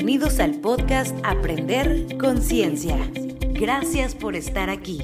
Bienvenidos 0.00 0.38
al 0.38 0.60
podcast 0.60 1.18
Aprender 1.24 2.16
Conciencia. 2.18 2.96
Gracias 3.50 4.14
por 4.14 4.36
estar 4.36 4.70
aquí. 4.70 5.00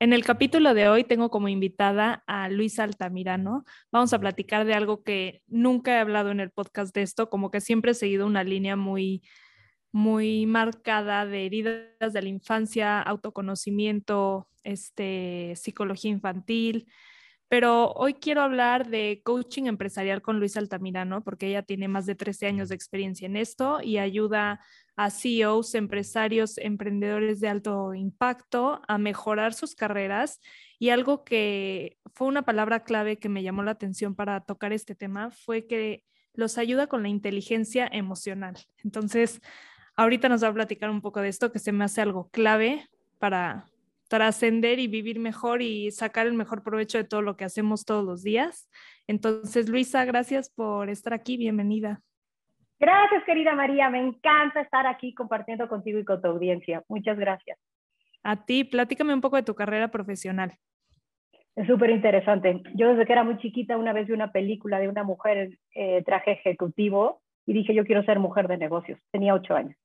En 0.00 0.12
el 0.12 0.24
capítulo 0.24 0.74
de 0.74 0.88
hoy 0.88 1.04
tengo 1.04 1.30
como 1.30 1.48
invitada 1.48 2.24
a 2.26 2.48
Luisa 2.48 2.82
Altamirano. 2.82 3.64
Vamos 3.92 4.12
a 4.12 4.18
platicar 4.18 4.64
de 4.64 4.74
algo 4.74 5.04
que 5.04 5.40
nunca 5.46 5.92
he 5.94 5.98
hablado 6.00 6.32
en 6.32 6.40
el 6.40 6.50
podcast 6.50 6.92
de 6.92 7.02
esto, 7.02 7.30
como 7.30 7.52
que 7.52 7.60
siempre 7.60 7.92
he 7.92 7.94
seguido 7.94 8.26
una 8.26 8.42
línea 8.42 8.74
muy, 8.74 9.22
muy 9.96 10.44
marcada 10.44 11.24
de 11.24 11.46
heridas 11.46 12.12
de 12.12 12.20
la 12.20 12.28
infancia, 12.28 13.00
autoconocimiento, 13.00 14.46
este, 14.62 15.54
psicología 15.56 16.10
infantil. 16.10 16.86
Pero 17.48 17.92
hoy 17.92 18.12
quiero 18.12 18.42
hablar 18.42 18.90
de 18.90 19.22
coaching 19.24 19.64
empresarial 19.64 20.20
con 20.20 20.38
Luisa 20.38 20.60
Altamirano, 20.60 21.24
porque 21.24 21.46
ella 21.46 21.62
tiene 21.62 21.88
más 21.88 22.04
de 22.04 22.14
13 22.14 22.46
años 22.46 22.68
de 22.68 22.74
experiencia 22.74 23.24
en 23.24 23.36
esto 23.36 23.80
y 23.82 23.96
ayuda 23.96 24.60
a 24.96 25.10
CEOs, 25.10 25.74
empresarios, 25.74 26.58
emprendedores 26.58 27.40
de 27.40 27.48
alto 27.48 27.94
impacto 27.94 28.82
a 28.86 28.98
mejorar 28.98 29.54
sus 29.54 29.74
carreras. 29.74 30.40
Y 30.78 30.90
algo 30.90 31.24
que 31.24 31.96
fue 32.12 32.26
una 32.28 32.42
palabra 32.42 32.84
clave 32.84 33.18
que 33.18 33.30
me 33.30 33.42
llamó 33.42 33.62
la 33.62 33.70
atención 33.70 34.14
para 34.14 34.42
tocar 34.42 34.74
este 34.74 34.94
tema 34.94 35.30
fue 35.30 35.66
que 35.66 36.04
los 36.34 36.58
ayuda 36.58 36.86
con 36.86 37.02
la 37.02 37.08
inteligencia 37.08 37.88
emocional. 37.90 38.58
Entonces, 38.84 39.40
ahorita 39.96 40.28
nos 40.28 40.44
va 40.44 40.48
a 40.48 40.54
platicar 40.54 40.90
un 40.90 41.00
poco 41.00 41.20
de 41.20 41.28
esto 41.28 41.50
que 41.50 41.58
se 41.58 41.72
me 41.72 41.84
hace 41.84 42.02
algo 42.02 42.28
clave 42.30 42.86
para 43.18 43.64
trascender 44.08 44.78
y 44.78 44.86
vivir 44.86 45.18
mejor 45.18 45.62
y 45.62 45.90
sacar 45.90 46.26
el 46.26 46.34
mejor 46.34 46.62
provecho 46.62 46.98
de 46.98 47.04
todo 47.04 47.22
lo 47.22 47.36
que 47.36 47.44
hacemos 47.44 47.84
todos 47.84 48.04
los 48.04 48.22
días. 48.22 48.70
Entonces, 49.08 49.68
Luisa, 49.68 50.04
gracias 50.04 50.50
por 50.50 50.90
estar 50.90 51.12
aquí. 51.12 51.36
Bienvenida. 51.36 52.00
Gracias, 52.78 53.24
querida 53.24 53.54
María. 53.54 53.88
Me 53.90 53.98
encanta 53.98 54.60
estar 54.60 54.86
aquí 54.86 55.14
compartiendo 55.14 55.68
contigo 55.68 55.98
y 55.98 56.04
con 56.04 56.20
tu 56.20 56.28
audiencia. 56.28 56.84
Muchas 56.88 57.18
gracias. 57.18 57.58
A 58.22 58.44
ti, 58.44 58.64
platícame 58.64 59.14
un 59.14 59.20
poco 59.20 59.36
de 59.36 59.42
tu 59.42 59.54
carrera 59.54 59.88
profesional. 59.88 60.52
Es 61.54 61.66
súper 61.66 61.90
interesante. 61.90 62.62
Yo 62.74 62.90
desde 62.90 63.06
que 63.06 63.12
era 63.12 63.24
muy 63.24 63.38
chiquita 63.38 63.78
una 63.78 63.94
vez 63.94 64.06
vi 64.06 64.12
una 64.12 64.30
película 64.30 64.78
de 64.78 64.88
una 64.88 65.04
mujer 65.04 65.38
en 65.38 65.58
eh, 65.74 66.02
traje 66.04 66.32
ejecutivo 66.32 67.22
y 67.46 67.54
dije, 67.54 67.74
yo 67.74 67.86
quiero 67.86 68.04
ser 68.04 68.18
mujer 68.18 68.46
de 68.46 68.58
negocios. 68.58 69.00
Tenía 69.10 69.32
ocho 69.32 69.54
años. 69.54 69.76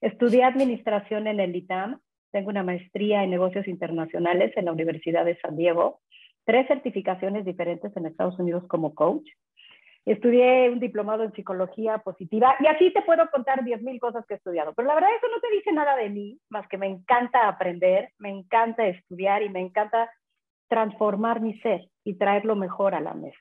Estudié 0.00 0.44
administración 0.44 1.26
en 1.26 1.40
el 1.40 1.54
ITAM. 1.56 2.00
Tengo 2.32 2.50
una 2.50 2.62
maestría 2.62 3.24
en 3.24 3.30
negocios 3.30 3.66
internacionales 3.66 4.52
en 4.56 4.66
la 4.66 4.72
Universidad 4.72 5.24
de 5.24 5.38
San 5.40 5.56
Diego. 5.56 6.00
Tres 6.44 6.66
certificaciones 6.68 7.44
diferentes 7.44 7.96
en 7.96 8.06
Estados 8.06 8.38
Unidos 8.38 8.64
como 8.68 8.94
coach 8.94 9.26
estudié 10.06 10.70
un 10.70 10.78
diplomado 10.78 11.24
en 11.24 11.32
psicología 11.32 11.98
positiva 11.98 12.54
y 12.60 12.68
así 12.68 12.92
te 12.92 13.02
puedo 13.02 13.28
contar 13.28 13.64
10.000 13.64 13.98
cosas 13.98 14.24
que 14.26 14.34
he 14.34 14.36
estudiado, 14.36 14.72
pero 14.72 14.86
la 14.86 14.94
verdad 14.94 15.10
eso 15.16 15.26
no 15.28 15.40
te 15.40 15.50
dice 15.50 15.72
nada 15.72 15.96
de 15.96 16.08
mí, 16.08 16.38
más 16.48 16.66
que 16.68 16.78
me 16.78 16.86
encanta 16.86 17.48
aprender, 17.48 18.12
me 18.18 18.30
encanta 18.30 18.86
estudiar 18.86 19.42
y 19.42 19.48
me 19.48 19.60
encanta 19.60 20.08
transformar 20.68 21.40
mi 21.40 21.58
ser 21.58 21.88
y 22.04 22.14
traer 22.14 22.44
lo 22.44 22.54
mejor 22.54 22.94
a 22.94 23.00
la 23.00 23.14
mesa. 23.14 23.38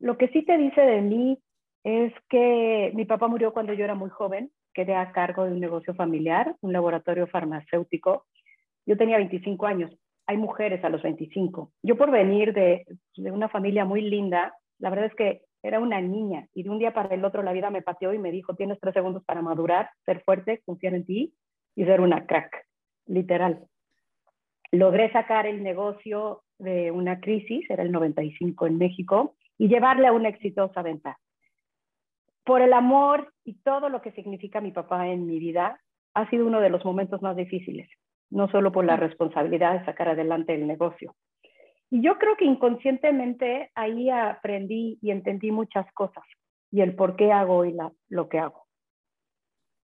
Lo 0.00 0.18
que 0.18 0.28
sí 0.28 0.42
te 0.42 0.58
dice 0.58 0.80
de 0.80 1.00
mí 1.00 1.38
es 1.84 2.12
que 2.28 2.90
mi 2.94 3.04
papá 3.04 3.28
murió 3.28 3.52
cuando 3.52 3.72
yo 3.72 3.84
era 3.84 3.94
muy 3.94 4.10
joven, 4.10 4.50
quedé 4.72 4.94
a 4.94 5.12
cargo 5.12 5.44
de 5.44 5.52
un 5.52 5.60
negocio 5.60 5.94
familiar, 5.94 6.54
un 6.60 6.72
laboratorio 6.72 7.26
farmacéutico. 7.26 8.26
Yo 8.86 8.96
tenía 8.96 9.16
25 9.16 9.66
años, 9.66 9.90
hay 10.26 10.36
mujeres 10.36 10.82
a 10.84 10.88
los 10.88 11.02
25. 11.02 11.72
Yo 11.82 11.96
por 11.96 12.10
venir 12.10 12.52
de, 12.52 12.84
de 13.16 13.30
una 13.30 13.48
familia 13.48 13.84
muy 13.84 14.02
linda, 14.02 14.54
la 14.78 14.90
verdad 14.90 15.06
es 15.06 15.14
que 15.14 15.42
era 15.62 15.78
una 15.78 16.00
niña 16.00 16.48
y 16.54 16.64
de 16.64 16.70
un 16.70 16.78
día 16.78 16.92
para 16.92 17.14
el 17.14 17.24
otro 17.24 17.42
la 17.42 17.52
vida 17.52 17.70
me 17.70 17.82
pateó 17.82 18.12
y 18.12 18.18
me 18.18 18.32
dijo, 18.32 18.54
tienes 18.54 18.80
tres 18.80 18.94
segundos 18.94 19.24
para 19.24 19.42
madurar, 19.42 19.90
ser 20.04 20.22
fuerte, 20.24 20.60
confiar 20.64 20.94
en 20.94 21.04
ti 21.04 21.34
y 21.76 21.84
ser 21.84 22.00
una 22.00 22.26
crack, 22.26 22.66
literal. 23.06 23.64
Logré 24.72 25.12
sacar 25.12 25.46
el 25.46 25.62
negocio 25.62 26.42
de 26.58 26.90
una 26.90 27.20
crisis, 27.20 27.68
era 27.70 27.82
el 27.82 27.92
95 27.92 28.66
en 28.66 28.78
México, 28.78 29.36
y 29.58 29.68
llevarle 29.68 30.06
a 30.06 30.12
una 30.12 30.28
exitosa 30.28 30.82
venta. 30.82 31.18
Por 32.44 32.62
el 32.62 32.72
amor 32.72 33.32
y 33.44 33.54
todo 33.62 33.88
lo 33.88 34.02
que 34.02 34.12
significa 34.12 34.60
mi 34.60 34.72
papá 34.72 35.08
en 35.08 35.26
mi 35.26 35.38
vida, 35.38 35.80
ha 36.14 36.28
sido 36.30 36.46
uno 36.46 36.60
de 36.60 36.70
los 36.70 36.84
momentos 36.84 37.22
más 37.22 37.36
difíciles, 37.36 37.88
no 38.30 38.48
solo 38.50 38.72
por 38.72 38.84
la 38.84 38.96
responsabilidad 38.96 39.78
de 39.78 39.84
sacar 39.84 40.08
adelante 40.08 40.54
el 40.54 40.66
negocio, 40.66 41.14
y 41.92 42.00
yo 42.00 42.18
creo 42.18 42.38
que 42.38 42.46
inconscientemente 42.46 43.70
ahí 43.74 44.08
aprendí 44.08 44.98
y 45.02 45.10
entendí 45.10 45.50
muchas 45.50 45.84
cosas 45.92 46.24
y 46.70 46.80
el 46.80 46.94
por 46.94 47.16
qué 47.16 47.30
hago 47.30 47.56
hoy 47.56 47.76
lo 48.08 48.28
que 48.30 48.38
hago. 48.38 48.64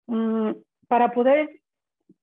Mm, 0.07 0.53
para 0.89 1.13
poder 1.13 1.51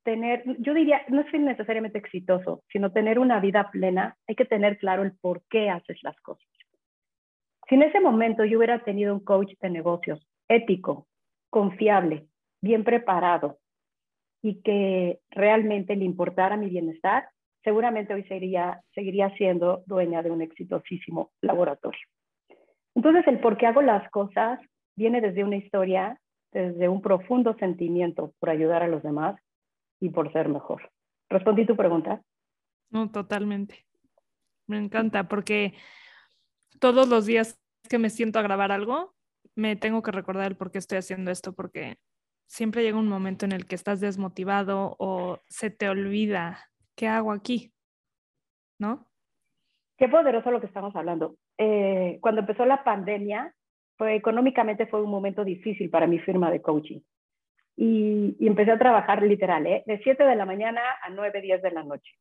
tener, 0.03 0.44
yo 0.57 0.74
diría, 0.74 1.03
no 1.09 1.22
es 1.22 1.31
necesariamente 1.34 2.00
exitoso, 2.00 2.63
sino 2.72 2.91
tener 2.91 3.19
una 3.19 3.40
vida 3.40 3.69
plena, 3.69 4.18
hay 4.28 4.34
que 4.34 4.45
tener 4.45 4.79
claro 4.79 5.03
el 5.03 5.16
por 5.19 5.44
qué 5.51 5.69
haces 5.69 6.00
las 6.01 6.19
cosas. 6.22 6.47
Si 7.67 7.75
en 7.75 7.83
ese 7.83 7.99
momento 7.99 8.45
yo 8.45 8.57
hubiera 8.57 8.83
tenido 8.83 9.13
un 9.13 9.21
coach 9.21 9.53
de 9.61 9.69
negocios 9.69 10.25
ético, 10.47 11.07
confiable, 11.49 12.27
bien 12.61 12.83
preparado 12.83 13.57
y 14.41 14.61
que 14.61 15.19
realmente 15.31 15.95
le 15.95 16.05
importara 16.05 16.57
mi 16.57 16.69
bienestar, 16.69 17.29
seguramente 17.63 18.13
hoy 18.13 18.23
seguiría, 18.23 18.81
siendo 19.37 19.83
dueña 19.87 20.21
de 20.21 20.31
un 20.31 20.41
exitosísimo 20.41 21.31
laboratorio. 21.41 22.05
Entonces, 22.93 23.27
el 23.27 23.39
por 23.39 23.57
qué 23.57 23.65
hago 23.65 23.81
las 23.81 24.09
cosas 24.11 24.59
viene 24.95 25.19
desde 25.19 25.43
una 25.43 25.57
historia, 25.57 26.19
desde 26.51 26.87
un 26.87 27.01
profundo 27.01 27.55
sentimiento 27.55 28.33
por 28.39 28.49
ayudar 28.51 28.83
a 28.83 28.87
los 28.87 29.01
demás 29.01 29.35
y 29.99 30.09
por 30.09 30.31
ser 30.31 30.47
mejor. 30.47 30.91
¿Respondí 31.29 31.65
tu 31.65 31.75
pregunta? 31.75 32.21
No, 32.91 33.09
totalmente. 33.11 33.85
Me 34.67 34.77
encanta 34.77 35.27
porque 35.27 35.73
todos 36.80 37.08
los 37.08 37.25
días 37.25 37.59
que 37.90 37.97
me 37.97 38.09
siento 38.09 38.40
a 38.40 38.44
grabar 38.44 38.72
algo, 38.72 39.13
me 39.56 39.75
tengo 39.75 40.02
que 40.02 40.12
recordar 40.12 40.47
el 40.47 40.58
por 40.58 40.72
qué 40.72 40.80
estoy 40.80 40.97
haciendo 40.97 41.31
esto, 41.31 41.53
porque 41.53 41.97
siempre 42.47 42.84
llega 42.84 42.97
un 42.97 43.08
momento 43.08 43.46
en 43.46 43.52
el 43.52 43.66
que 43.66 43.75
estás 43.75 44.00
desmotivado 44.00 44.96
o 45.00 45.40
se 45.47 45.69
te 45.69 45.90
olvida 45.90 46.69
¿qué 46.96 47.08
hago 47.08 47.31
aquí? 47.31 47.72
¿No? 48.80 49.08
Qué 49.97 50.09
poderoso 50.09 50.52
lo 50.52 50.59
que 50.59 50.68
estamos 50.68 50.96
hablando. 50.96 51.36
Eh, 51.58 52.18
cuando 52.22 52.41
empezó 52.41 52.66
la 52.66 52.84
pandemia, 52.84 53.53
fue, 53.97 54.16
económicamente 54.16 54.88
fue 54.88 55.02
un 55.02 55.09
momento 55.09 55.46
difícil 55.46 55.90
para 55.90 56.07
mi 56.07 56.19
firma 56.19 56.52
de 56.52 56.62
coaching. 56.62 57.00
Y, 57.78 58.36
empecé 58.46 58.72
a 58.72 58.80
trabajar 58.80 59.22
literal, 59.22 59.66
¿eh? 59.68 59.84
de 59.86 60.00
7 60.00 60.24
de 60.24 60.36
la 60.36 60.46
mañana 60.46 60.81
a 61.02 61.09
9, 61.09 61.42
10 61.42 61.62
de 61.62 61.72
la 61.72 61.84
noche. 61.84 62.12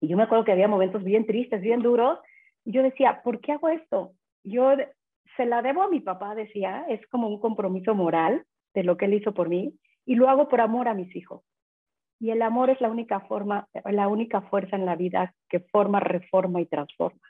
Y 0.00 0.08
yo 0.08 0.16
me 0.16 0.24
acuerdo 0.24 0.44
que 0.44 0.52
había 0.52 0.68
momentos 0.68 1.04
bien 1.04 1.26
tristes, 1.26 1.60
bien 1.60 1.82
duros. 1.82 2.18
Yo 2.64 2.82
decía, 2.82 3.22
¿por 3.22 3.40
qué 3.40 3.52
hago 3.52 3.68
esto? 3.68 4.12
Yo 4.44 4.72
se 5.36 5.46
la 5.46 5.62
debo 5.62 5.82
a 5.82 5.88
mi 5.88 6.00
papá, 6.00 6.34
decía, 6.34 6.84
es 6.88 7.06
como 7.08 7.28
un 7.28 7.40
compromiso 7.40 7.94
moral 7.94 8.44
de 8.74 8.84
lo 8.84 8.96
que 8.96 9.06
él 9.06 9.14
hizo 9.14 9.32
por 9.32 9.48
mí. 9.48 9.74
Y 10.04 10.16
lo 10.16 10.28
hago 10.28 10.48
por 10.48 10.60
amor 10.60 10.88
a 10.88 10.94
mis 10.94 11.14
hijos. 11.14 11.42
Y 12.18 12.30
el 12.30 12.42
amor 12.42 12.70
es 12.70 12.80
la 12.80 12.90
única 12.90 13.20
forma, 13.20 13.68
la 13.84 14.08
única 14.08 14.42
fuerza 14.42 14.76
en 14.76 14.86
la 14.86 14.96
vida 14.96 15.34
que 15.48 15.60
forma, 15.60 16.00
reforma 16.00 16.60
y 16.60 16.66
transforma. 16.66 17.20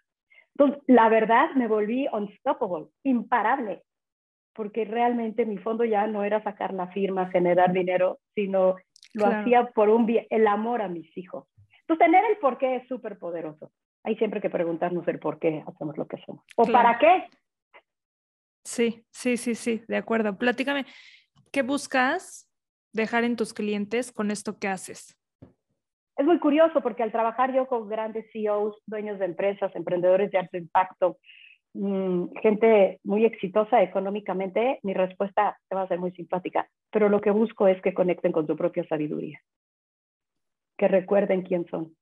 Entonces, 0.55 0.83
la 0.87 1.09
verdad, 1.09 1.51
me 1.55 1.67
volví 1.67 2.07
unstoppable, 2.13 2.89
imparable, 3.03 3.83
porque 4.55 4.85
realmente 4.85 5.47
mi 5.47 5.57
fondo 5.59 5.85
ya 5.85 6.07
no 6.07 6.25
era 6.25 6.43
sacar 6.43 6.75
la 6.75 6.89
firma, 6.89 7.31
generar 7.31 7.73
dinero, 7.73 8.19
sino 8.35 8.77
lo 9.15 9.27
hacía 9.27 9.71
por 9.71 9.89
un 9.89 10.07
bien, 10.07 10.27
el 10.31 10.47
amor 10.47 10.83
a 10.83 10.89
mis 10.89 11.17
hijos. 11.17 11.47
Entonces, 11.81 12.07
tener 12.07 12.25
el 12.31 12.37
por 12.39 12.59
qué 12.59 12.77
es 12.77 12.89
súper 12.89 13.19
poderoso. 13.19 13.71
Hay 14.05 14.17
siempre 14.17 14.41
que 14.41 14.51
preguntarnos 14.51 15.07
el 15.07 15.19
por 15.19 15.39
qué 15.39 15.63
hacemos 15.67 15.97
lo 15.97 16.07
que 16.07 16.17
hacemos. 16.17 16.45
¿O 16.57 16.67
para 16.67 16.99
qué? 16.99 17.29
Sí, 18.65 19.05
sí, 19.11 19.37
sí, 19.37 19.55
sí, 19.55 19.83
de 19.89 19.97
acuerdo. 19.97 20.37
Platícame, 20.37 20.87
¿qué 21.53 21.63
buscas 21.63 22.49
dejar 22.93 23.25
en 23.25 23.37
tus 23.37 23.55
clientes 23.55 24.13
con 24.13 24.31
esto 24.31 24.59
que 24.59 24.69
haces? 24.69 25.17
Es 26.17 26.27
muy 26.27 26.39
curioso 26.39 26.81
porque 26.83 27.03
al 27.03 27.13
trabajar 27.13 27.55
yo 27.55 27.67
con 27.67 27.89
grandes 27.89 28.27
CEOs, 28.33 28.77
dueños 28.87 29.19
de 29.19 29.25
empresas, 29.25 29.75
emprendedores 29.75 30.31
de 30.31 30.39
alto 30.39 30.57
impacto, 30.57 31.19
mm, 31.75 32.27
gente 32.43 33.01
muy 33.03 33.25
exitosa 33.25 33.83
económicamente, 33.83 34.79
mi 34.83 34.95
respuesta 34.95 35.59
te 35.69 35.75
va 35.75 35.83
a 35.83 35.89
ser 35.89 35.99
muy 35.99 36.13
simpática, 36.13 36.69
pero 36.91 37.09
lo 37.09 37.21
que 37.21 37.31
busco 37.31 37.67
es 37.67 37.81
que 37.83 37.95
conecten 37.95 38.33
con 38.33 38.47
su 38.47 38.57
propia 38.57 38.87
sabiduría, 38.89 39.41
que 40.77 40.87
recuerden 40.87 41.43
quién 41.43 41.67
son, 41.69 41.97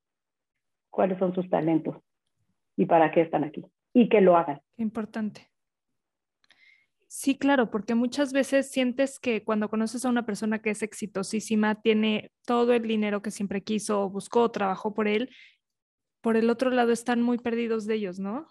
cuáles 0.90 1.19
son 1.19 1.34
sus 1.34 1.48
talentos 1.48 1.96
y 2.76 2.87
para 2.87 3.10
qué 3.10 3.22
están 3.22 3.44
aquí, 3.44 3.64
y 3.92 4.08
que 4.08 4.20
lo 4.20 4.37
hagan. 4.37 4.60
Qué 4.76 4.82
importante. 4.82 5.50
Sí, 7.12 7.37
claro, 7.37 7.72
porque 7.72 7.96
muchas 7.96 8.32
veces 8.32 8.70
sientes 8.70 9.19
que 9.19 9.42
cuando 9.42 9.69
conoces 9.69 10.04
a 10.04 10.08
una 10.08 10.25
persona 10.25 10.60
que 10.60 10.70
es 10.70 10.82
exitosísima, 10.82 11.75
tiene 11.82 12.31
todo 12.46 12.72
el 12.72 12.82
dinero 12.82 13.20
que 13.20 13.32
siempre 13.32 13.64
quiso, 13.64 14.08
buscó, 14.08 14.48
trabajó 14.52 14.94
por 14.94 15.08
él, 15.08 15.28
por 16.20 16.37
el 16.37 16.48
otro 16.48 16.70
lado 16.70 16.92
están 16.92 17.20
muy 17.20 17.38
perdidos 17.38 17.84
de 17.87 17.94
ellos, 17.94 18.20
¿no? 18.20 18.46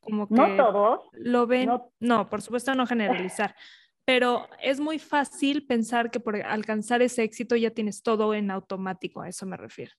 Como 0.00 0.28
que 0.28 0.34
no 0.34 0.54
todos. 0.54 1.00
Lo 1.12 1.46
ven, 1.46 1.70
no, 1.98 2.28
por 2.28 2.42
supuesto 2.42 2.74
no 2.74 2.86
generalizar, 2.86 3.56
pero 4.04 4.48
es 4.62 4.80
muy 4.80 4.98
fácil 4.98 5.66
pensar 5.66 6.10
que 6.10 6.20
por 6.20 6.36
alcanzar 6.36 7.00
ese 7.00 7.22
éxito 7.22 7.56
ya 7.56 7.70
tienes 7.70 8.02
todo 8.02 8.34
en 8.34 8.50
automático, 8.50 9.22
a 9.22 9.30
eso 9.30 9.46
me 9.46 9.56
refiero. 9.56 9.92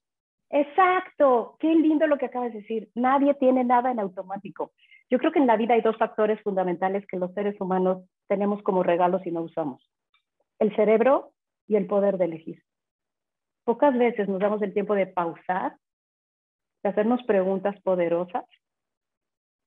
Exacto, 0.57 1.57
qué 1.59 1.67
lindo 1.67 2.07
lo 2.07 2.17
que 2.17 2.27
acabas 2.27 2.53
de 2.53 2.61
decir. 2.61 2.89
Nadie 2.95 3.33
tiene 3.33 3.65
nada 3.65 3.91
en 3.91 3.99
automático. 3.99 4.71
Yo 5.09 5.19
creo 5.19 5.33
que 5.33 5.39
en 5.39 5.47
la 5.47 5.57
vida 5.57 5.73
hay 5.73 5.81
dos 5.81 5.97
factores 5.97 6.41
fundamentales 6.43 7.05
que 7.07 7.17
los 7.17 7.33
seres 7.33 7.59
humanos 7.59 8.05
tenemos 8.29 8.63
como 8.63 8.81
regalos 8.81 9.21
y 9.25 9.31
no 9.31 9.41
usamos. 9.41 9.85
El 10.57 10.73
cerebro 10.77 11.33
y 11.67 11.75
el 11.75 11.87
poder 11.87 12.17
de 12.17 12.25
elegir. 12.25 12.63
Pocas 13.65 13.97
veces 13.97 14.29
nos 14.29 14.39
damos 14.39 14.61
el 14.61 14.73
tiempo 14.73 14.95
de 14.95 15.07
pausar, 15.07 15.75
de 16.83 16.89
hacernos 16.89 17.21
preguntas 17.23 17.75
poderosas, 17.81 18.45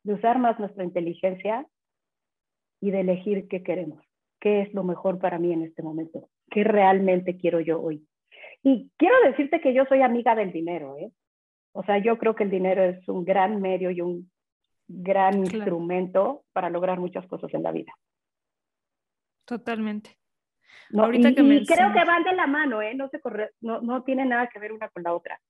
de 0.04 0.14
usar 0.14 0.38
más 0.38 0.58
nuestra 0.58 0.84
inteligencia 0.84 1.66
y 2.80 2.92
de 2.92 3.00
elegir 3.00 3.46
qué 3.48 3.62
queremos, 3.62 4.02
qué 4.40 4.62
es 4.62 4.72
lo 4.72 4.84
mejor 4.84 5.18
para 5.18 5.38
mí 5.38 5.52
en 5.52 5.64
este 5.64 5.82
momento, 5.82 6.30
qué 6.50 6.64
realmente 6.64 7.36
quiero 7.36 7.60
yo 7.60 7.78
hoy. 7.78 8.08
Y 8.62 8.90
quiero 8.96 9.14
decirte 9.24 9.60
que 9.60 9.72
yo 9.74 9.84
soy 9.88 10.02
amiga 10.02 10.34
del 10.34 10.52
dinero, 10.52 10.96
¿eh? 10.98 11.12
O 11.72 11.84
sea, 11.84 11.98
yo 11.98 12.18
creo 12.18 12.34
que 12.34 12.44
el 12.44 12.50
dinero 12.50 12.82
es 12.82 13.06
un 13.08 13.24
gran 13.24 13.60
medio 13.60 13.90
y 13.90 14.00
un 14.00 14.30
gran 14.88 15.38
instrumento 15.38 16.44
para 16.52 16.70
lograr 16.70 16.98
muchas 16.98 17.26
cosas 17.26 17.52
en 17.54 17.62
la 17.62 17.72
vida. 17.72 17.92
Totalmente. 19.44 20.18
No, 20.90 21.04
Ahorita 21.04 21.30
y, 21.30 21.34
que 21.34 21.42
y 21.42 21.66
creo 21.66 21.92
que 21.92 22.04
van 22.04 22.24
de 22.24 22.32
la 22.34 22.46
mano, 22.46 22.82
¿eh? 22.82 22.94
No, 22.94 23.08
se 23.08 23.20
corre, 23.20 23.50
no, 23.60 23.80
no 23.80 24.02
tiene 24.02 24.24
nada 24.24 24.48
que 24.48 24.58
ver 24.58 24.72
una 24.72 24.88
con 24.88 25.02
la 25.02 25.14
otra. 25.14 25.40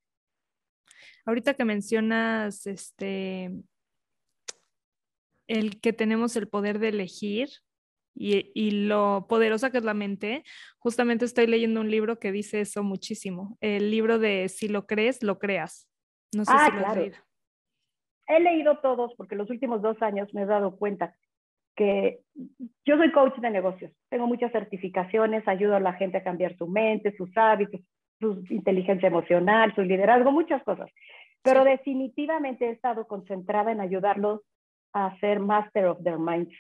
Ahorita 1.25 1.55
que 1.55 1.65
mencionas 1.65 2.67
este 2.67 3.51
el 5.47 5.81
que 5.81 5.93
tenemos 5.93 6.37
el 6.37 6.49
poder 6.49 6.79
de 6.79 6.89
elegir 6.89 7.49
y, 8.19 8.51
y, 8.55 8.87
lo 8.87 9.27
poderosa 9.29 9.71
que 9.71 9.79
es 9.79 9.85
la 9.85 9.95
mente, 9.95 10.45
justamente 10.79 11.25
estoy 11.25 11.47
leyendo 11.47 11.81
un 11.81 11.91
libro 11.91 12.19
que 12.19 12.33
dice 12.33 12.61
eso 12.61 12.83
muchísimo. 12.83 13.57
El 13.61 13.91
libro 13.91 14.19
de 14.19 14.49
Si 14.49 14.69
lo 14.69 14.87
crees, 14.87 15.23
lo 15.23 15.39
creas. 15.39 15.89
No 16.35 16.45
sé 16.45 16.53
ah, 16.55 16.69
si 16.71 16.79
lo 16.79 16.87
has 16.87 16.97
leído 16.97 17.29
he 18.29 18.41
leído 18.41 18.79
todos 18.79 19.15
porque 19.17 19.35
los 19.35 19.51
últimos 19.51 19.83
dos 19.83 20.01
años 20.03 20.33
me 20.35 20.43
he 20.43 20.47
dado 20.47 20.77
cuenta 20.77 21.15
que 21.75 22.21
yo 22.85 22.97
soy 22.97 23.11
coach 23.13 23.37
de 23.39 23.51
negocios, 23.51 23.93
tengo 24.11 24.27
muchas 24.27 24.53
certificaciones, 24.53 25.47
ayudo 25.47 25.77
a 25.77 25.81
la 25.81 25.95
gente 25.95 26.19
a 26.19 26.25
cambiar 26.25 26.57
su 26.57 26.67
mente, 26.67 27.17
sus 27.17 27.31
hábitos, 27.37 27.81
su 28.21 28.45
inteligencia 28.51 29.07
emocional, 29.07 29.73
su 29.75 29.83
liderazgo, 29.83 30.33
muchas 30.33 30.63
cosas. 30.65 30.91
Pero 31.43 31.65
definitivamente 31.65 32.67
he 32.67 32.71
estado 32.71 33.07
concentrada 33.07 33.71
en 33.71 33.81
ayudarlos 33.81 34.41
a 34.93 35.17
ser 35.21 35.39
master 35.39 35.87
of 35.87 36.03
their 36.03 36.19
minds, 36.19 36.53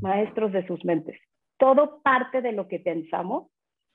maestros 0.00 0.52
de 0.52 0.66
sus 0.66 0.84
mentes. 0.84 1.18
Todo 1.58 2.02
parte 2.02 2.42
de 2.42 2.52
lo 2.52 2.68
que 2.68 2.78
pensamos, 2.78 3.48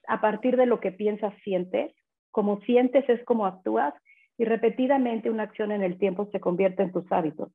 a 0.08 0.22
partir 0.22 0.56
de 0.58 0.66
lo 0.66 0.80
que 0.80 0.92
piensas, 0.92 1.34
sientes, 1.44 1.94
como 2.32 2.62
sientes 2.62 3.08
es 3.10 3.24
como 3.26 3.46
actúas 3.46 3.94
y 4.38 4.46
repetidamente 4.46 5.30
una 5.30 5.44
acción 5.44 5.72
en 5.72 5.84
el 5.84 5.98
tiempo 5.98 6.30
se 6.32 6.40
convierte 6.40 6.84
en 6.84 6.92
tus 6.92 7.12
hábitos, 7.12 7.52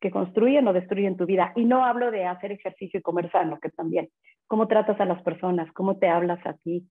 que 0.00 0.10
construyen 0.10 0.66
o 0.66 0.72
destruyen 0.72 1.16
tu 1.16 1.26
vida. 1.26 1.52
Y 1.56 1.64
no 1.64 1.84
hablo 1.84 2.10
de 2.10 2.26
hacer 2.26 2.52
ejercicio 2.52 2.98
y 2.98 3.02
comer 3.02 3.30
sano, 3.30 3.58
que 3.60 3.70
también. 3.70 4.08
Cómo 4.46 4.68
tratas 4.68 5.00
a 5.00 5.04
las 5.04 5.22
personas, 5.22 5.70
cómo 5.72 5.98
te 5.98 6.08
hablas 6.08 6.44
a 6.44 6.54
ti, 6.54 6.86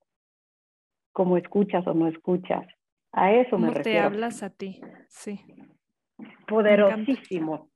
cómo 1.12 1.38
escuchas 1.38 1.86
o 1.86 1.94
no 1.94 2.08
escuchas. 2.08 2.66
A 3.12 3.32
eso 3.32 3.60
me 3.60 3.70
refiero. 3.70 3.84
te 3.84 4.00
hablas 4.00 4.42
a 4.42 4.50
ti? 4.50 4.82
Sí. 5.08 5.40
Poderosísimo. 6.48 7.70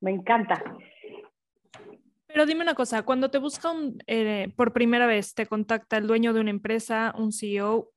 Me 0.00 0.12
encanta. 0.12 0.62
Pero 2.28 2.46
dime 2.46 2.62
una 2.62 2.74
cosa, 2.74 3.02
cuando 3.04 3.30
te 3.30 3.38
busca 3.38 3.70
un, 3.72 3.98
eh, 4.06 4.52
por 4.56 4.72
primera 4.72 5.06
vez, 5.06 5.34
te 5.34 5.46
contacta 5.46 5.96
el 5.96 6.06
dueño 6.06 6.32
de 6.32 6.40
una 6.40 6.50
empresa, 6.50 7.14
un 7.16 7.32
CEO, 7.32 7.90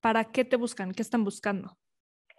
¿para 0.00 0.24
qué 0.24 0.44
te 0.44 0.56
buscan? 0.56 0.92
¿Qué 0.92 1.02
están 1.02 1.24
buscando? 1.24 1.76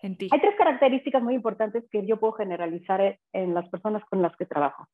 Hay 0.03 0.15
tres 0.15 0.55
características 0.57 1.23
muy 1.23 1.33
importantes 1.33 1.83
que 1.89 2.05
yo 2.05 2.19
puedo 2.19 2.33
generalizar 2.33 3.19
en 3.33 3.53
las 3.53 3.67
personas 3.69 4.03
con 4.05 4.21
las 4.21 4.35
que 4.35 4.45
trabajo. 4.45 4.87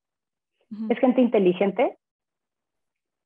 Es 0.90 0.98
gente 1.00 1.22
inteligente, 1.22 1.98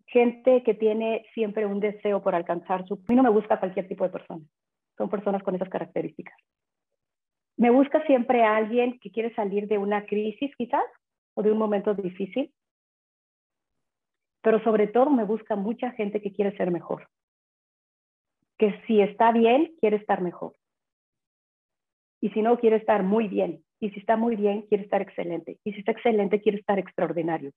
gente 0.07 0.63
que 0.63 0.74
tiene 0.74 1.25
siempre 1.33 1.65
un 1.65 1.79
deseo 1.79 2.21
por 2.21 2.35
alcanzar 2.35 2.85
su... 2.88 2.95
A 2.95 2.97
mí 3.07 3.15
no 3.15 3.24
me 3.24 3.29
busca 3.29 3.59
cualquier 3.59 3.88
tipo 3.88 4.03
de 4.03 4.09
persona, 4.09 4.44
son 4.97 5.09
personas 5.09 5.44
con 5.44 5.56
esas 5.56 5.69
características. 5.69 6.35
Me 7.57 7.69
busca 7.69 8.06
siempre 8.06 8.44
a 8.44 8.57
alguien 8.57 9.00
que 9.00 9.12
quiere 9.12 9.33
salir 9.33 9.68
de 9.68 9.77
una 9.77 10.06
crisis 10.06 10.51
quizás 10.57 10.83
o 11.35 11.44
de 11.44 11.51
un 11.51 11.57
momento 11.57 11.94
difícil, 11.94 12.51
pero 14.48 14.64
sobre 14.64 14.88
todo 14.88 15.10
me 15.10 15.26
busca 15.26 15.58
mucha 15.58 15.92
gente 15.92 16.22
que 16.22 16.32
quiere 16.32 16.56
ser 16.56 16.72
mejor, 16.72 17.10
que 18.58 18.82
si 18.88 19.02
está 19.02 19.34
bien, 19.34 19.74
quiere 19.82 19.98
estar 19.98 20.22
mejor 20.22 20.54
y 22.22 22.30
si 22.30 22.42
no, 22.42 22.58
quiere 22.58 22.78
estar 22.78 23.04
muy 23.04 23.28
bien. 23.28 23.62
Y 23.82 23.90
si 23.90 24.00
está 24.00 24.16
muy 24.16 24.38
bien, 24.38 24.62
quiere 24.62 24.86
estar 24.86 25.02
excelente. 25.02 25.60
Y 25.66 25.74
si 25.74 25.80
está 25.80 25.92
excelente, 25.92 26.40
quiere 26.42 26.60
estar 26.60 26.80
extraordinario. 26.80 27.52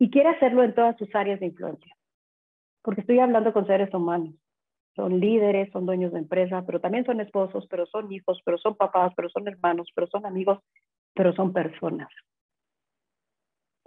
Y 0.00 0.10
quiere 0.10 0.30
hacerlo 0.30 0.64
en 0.64 0.74
todas 0.74 0.96
sus 0.96 1.14
áreas 1.14 1.38
de 1.38 1.46
influencia. 1.46 1.94
Porque 2.82 3.02
estoy 3.02 3.20
hablando 3.20 3.52
con 3.52 3.68
seres 3.68 3.94
humanos. 3.94 4.34
Son 4.96 5.20
líderes, 5.20 5.70
son 5.70 5.86
dueños 5.86 6.12
de 6.12 6.18
empresa, 6.18 6.64
pero 6.66 6.80
también 6.80 7.04
son 7.04 7.20
esposos, 7.20 7.64
pero 7.70 7.86
son 7.86 8.10
hijos, 8.10 8.42
pero 8.44 8.58
son 8.58 8.74
papás, 8.74 9.12
pero 9.14 9.28
son 9.28 9.46
hermanos, 9.46 9.88
pero 9.94 10.08
son 10.08 10.26
amigos, 10.26 10.58
pero 11.14 11.32
son 11.32 11.52
personas. 11.52 12.08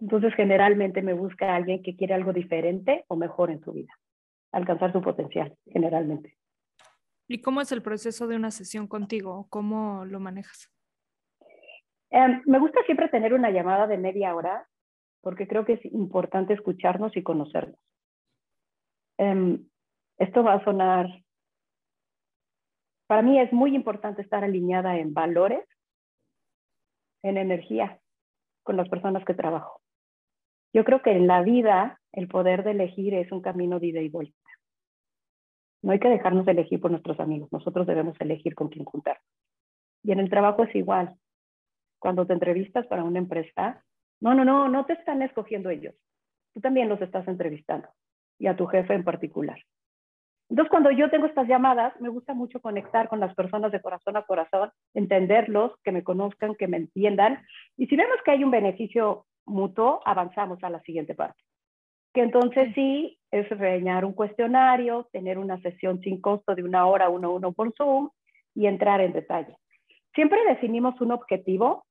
Entonces, 0.02 0.34
generalmente 0.36 1.02
me 1.04 1.14
busca 1.14 1.56
alguien 1.56 1.84
que 1.84 1.96
quiere 1.96 2.16
algo 2.16 2.34
diferente 2.34 3.06
o 3.08 3.16
mejor 3.16 3.52
en 3.52 3.62
su 3.62 3.72
vida. 3.72 3.94
Alcanzar 4.52 4.92
su 4.92 5.02
potencial, 5.02 5.56
generalmente. 5.68 6.38
¿Y 7.28 7.40
cómo 7.40 7.62
es 7.62 7.72
el 7.72 7.82
proceso 7.82 8.28
de 8.28 8.36
una 8.36 8.52
sesión 8.52 8.88
contigo? 8.88 9.48
¿Cómo 9.50 10.04
lo 10.06 10.20
manejas? 10.20 10.70
Em, 12.10 12.42
me 12.46 12.60
gusta 12.60 12.84
siempre 12.86 13.08
tener 13.08 13.34
una 13.34 13.52
llamada 13.52 13.88
de 13.88 13.98
media 13.98 14.36
hora 14.36 14.68
porque 15.22 15.48
creo 15.48 15.64
que 15.66 15.74
es 15.74 15.86
importante 15.86 16.54
escucharnos 16.54 17.16
y 17.16 17.24
conocernos. 17.24 17.80
Em, 19.18 19.66
esto 20.18 20.44
va 20.44 20.54
a 20.54 20.64
sonar, 20.64 21.08
para 23.08 23.22
mí 23.22 23.40
es 23.40 23.54
muy 23.54 23.76
importante 23.76 24.22
estar 24.22 24.44
alineada 24.44 24.98
en 24.98 25.14
valores, 25.14 25.64
en 27.24 27.38
energía 27.38 28.00
con 28.64 28.78
las 28.78 28.90
personas 28.90 29.24
que 29.26 29.34
trabajo. 29.34 29.81
Yo 30.74 30.84
creo 30.84 31.02
que 31.02 31.12
en 31.12 31.28
la 31.28 31.42
vida 31.42 32.00
el 32.12 32.28
poder 32.28 32.64
de 32.64 32.72
elegir 32.72 33.14
es 33.14 33.32
un 33.32 33.42
camino 33.42 33.80
de 33.80 33.88
ida 33.88 34.02
y 34.02 34.10
vuelta. 34.10 34.38
No 35.82 35.92
hay 35.92 36.00
que 36.00 36.10
dejarnos 36.10 36.48
elegir 36.48 36.80
por 36.80 36.92
nuestros 36.92 37.20
amigos, 37.20 37.52
nosotros 37.52 37.88
debemos 37.88 38.20
elegir 38.20 38.56
con 38.56 38.70
quién 38.70 38.86
juntar. 38.86 39.20
Y 40.04 40.12
en 40.12 40.20
el 40.20 40.30
trabajo 40.30 40.64
es 40.64 40.76
igual. 40.76 41.16
Cuando 42.00 42.26
te 42.26 42.34
entrevistas 42.34 42.88
para 42.88 43.04
una 43.04 43.20
empresa, 43.20 43.84
no, 44.20 44.34
no, 44.34 44.46
no, 44.46 44.68
no 44.70 44.86
te 44.86 44.94
están 44.94 45.22
escogiendo 45.22 45.70
ellos. 45.70 45.96
Tú 46.54 46.62
también 46.62 46.90
los 46.90 47.02
estás 47.02 47.28
entrevistando 47.28 47.88
y 48.40 48.48
a 48.48 48.56
tu 48.56 48.66
jefe 48.68 48.94
en 48.94 49.04
particular. 49.04 49.60
Entonces, 50.50 50.70
cuando 50.70 50.92
yo 50.92 51.10
tengo 51.10 51.28
estas 51.28 51.48
llamadas, 51.48 51.94
me 52.02 52.10
gusta 52.10 52.34
mucho 52.34 52.60
conectar 52.60 53.08
con 53.08 53.22
las 53.22 53.34
personas 53.36 53.72
de 53.72 53.82
corazón 53.82 54.18
a 54.18 54.24
corazón, 54.24 54.70
entenderlos, 54.94 55.72
que 55.84 55.94
me 55.94 56.04
conozcan, 56.04 56.56
que 56.56 56.68
me 56.68 56.76
entiendan. 56.76 57.42
Y 57.78 57.88
si 57.88 57.96
vemos 57.96 58.18
que 58.26 58.32
hay 58.32 58.44
un 58.44 58.52
beneficio 58.52 59.26
mutuo, 59.52 60.02
avanzamos 60.06 60.64
a 60.64 60.70
la 60.70 60.82
siguiente 60.82 61.14
parte 61.16 61.42
que 62.14 62.22
entonces 62.22 62.74
sí 62.76 63.18
es 63.32 63.48
rellenar 63.50 64.04
un 64.04 64.14
cuestionario, 64.14 65.08
tener 65.12 65.38
una 65.38 65.62
sesión 65.62 66.02
sin 66.02 66.20
costo 66.20 66.56
de 66.56 66.64
una 66.64 66.86
hora, 66.86 67.10
uno 67.10 67.30
a 67.30 67.32
uno 67.32 67.54
por 67.54 67.74
Zoom 67.76 68.10
y 68.54 68.68
entrar 68.68 69.00
en 69.02 69.14
detalle. 69.14 69.56
Siempre 70.14 70.44
definimos 70.46 71.00
un 71.00 71.14
objetivo, 71.14 71.86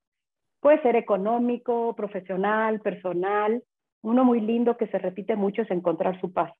puede 0.60 0.82
ser 0.82 0.96
económico, 0.96 1.94
profesional, 1.96 2.80
personal. 2.80 3.62
Uno 4.02 4.24
muy 4.24 4.40
lindo 4.40 4.76
que 4.76 4.88
se 4.88 4.98
repite 4.98 5.36
mucho 5.36 5.62
es 5.62 5.70
encontrar 5.70 6.20
su 6.20 6.32
paz. 6.32 6.52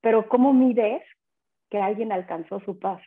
Pero 0.00 0.28
¿cómo 0.28 0.52
mides 0.52 1.02
que 1.68 1.78
alguien 1.80 2.12
alcanzó 2.12 2.60
su 2.60 2.78
paz? 2.78 3.02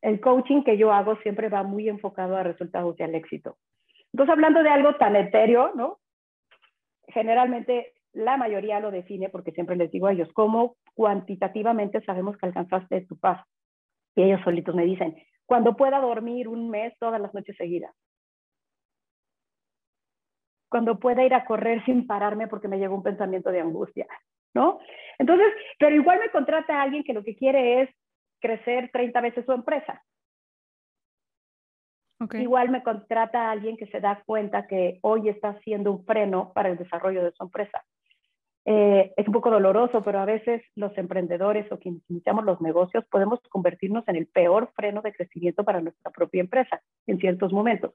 El 0.00 0.20
coaching 0.20 0.62
que 0.62 0.78
yo 0.78 0.90
hago 0.92 1.16
siempre 1.16 1.50
va 1.50 1.64
muy 1.64 1.88
enfocado 1.88 2.36
a 2.36 2.42
resultados 2.42 2.98
y 2.98 3.02
al 3.02 3.14
éxito. 3.14 3.58
Entonces, 4.18 4.32
hablando 4.32 4.64
de 4.64 4.70
algo 4.70 4.96
tan 4.96 5.14
etéreo, 5.14 5.70
¿no? 5.76 6.00
generalmente 7.06 7.92
la 8.12 8.36
mayoría 8.36 8.80
lo 8.80 8.90
define 8.90 9.28
porque 9.28 9.52
siempre 9.52 9.76
les 9.76 9.92
digo 9.92 10.08
a 10.08 10.12
ellos, 10.12 10.28
¿cómo 10.32 10.74
cuantitativamente 10.94 12.00
sabemos 12.00 12.36
que 12.36 12.46
alcanzaste 12.46 13.02
tu 13.02 13.16
paz? 13.16 13.46
Y 14.16 14.22
ellos 14.24 14.40
solitos 14.42 14.74
me 14.74 14.84
dicen, 14.84 15.16
cuando 15.46 15.76
pueda 15.76 16.00
dormir 16.00 16.48
un 16.48 16.68
mes 16.68 16.92
todas 16.98 17.20
las 17.20 17.32
noches 17.32 17.56
seguidas. 17.56 17.94
cuando 20.68 20.98
pueda 20.98 21.24
ir 21.24 21.32
a 21.32 21.44
correr 21.44 21.84
sin 21.84 22.06
pararme 22.06 22.48
porque 22.48 22.66
me 22.66 22.78
llegó 22.78 22.96
un 22.96 23.04
pensamiento 23.04 23.50
de 23.50 23.60
angustia, 23.60 24.06
¿no? 24.52 24.80
Entonces, 25.18 25.46
pero 25.78 25.94
igual 25.94 26.18
me 26.18 26.30
contrata 26.30 26.82
alguien 26.82 27.04
que 27.04 27.14
lo 27.14 27.22
que 27.22 27.36
quiere 27.36 27.82
es 27.82 27.90
crecer 28.40 28.90
30 28.92 29.20
veces 29.20 29.46
su 29.46 29.52
empresa. 29.52 30.02
Igual 32.34 32.70
me 32.70 32.82
contrata 32.82 33.48
a 33.48 33.50
alguien 33.52 33.76
que 33.76 33.86
se 33.86 34.00
da 34.00 34.22
cuenta 34.26 34.66
que 34.66 34.98
hoy 35.02 35.28
está 35.28 35.50
haciendo 35.50 35.92
un 35.92 36.04
freno 36.04 36.52
para 36.52 36.68
el 36.68 36.76
desarrollo 36.76 37.22
de 37.22 37.32
su 37.32 37.44
empresa. 37.44 37.84
Eh, 38.64 39.14
es 39.16 39.26
un 39.26 39.32
poco 39.32 39.50
doloroso, 39.50 40.02
pero 40.02 40.18
a 40.18 40.24
veces 40.24 40.62
los 40.74 40.96
emprendedores 40.98 41.70
o 41.72 41.78
quienes 41.78 42.02
iniciamos 42.10 42.44
los 42.44 42.60
negocios 42.60 43.04
podemos 43.10 43.40
convertirnos 43.48 44.06
en 44.08 44.16
el 44.16 44.26
peor 44.26 44.72
freno 44.74 45.00
de 45.00 45.12
crecimiento 45.12 45.64
para 45.64 45.80
nuestra 45.80 46.10
propia 46.10 46.40
empresa 46.40 46.82
en 47.06 47.18
ciertos 47.18 47.52
momentos. 47.52 47.94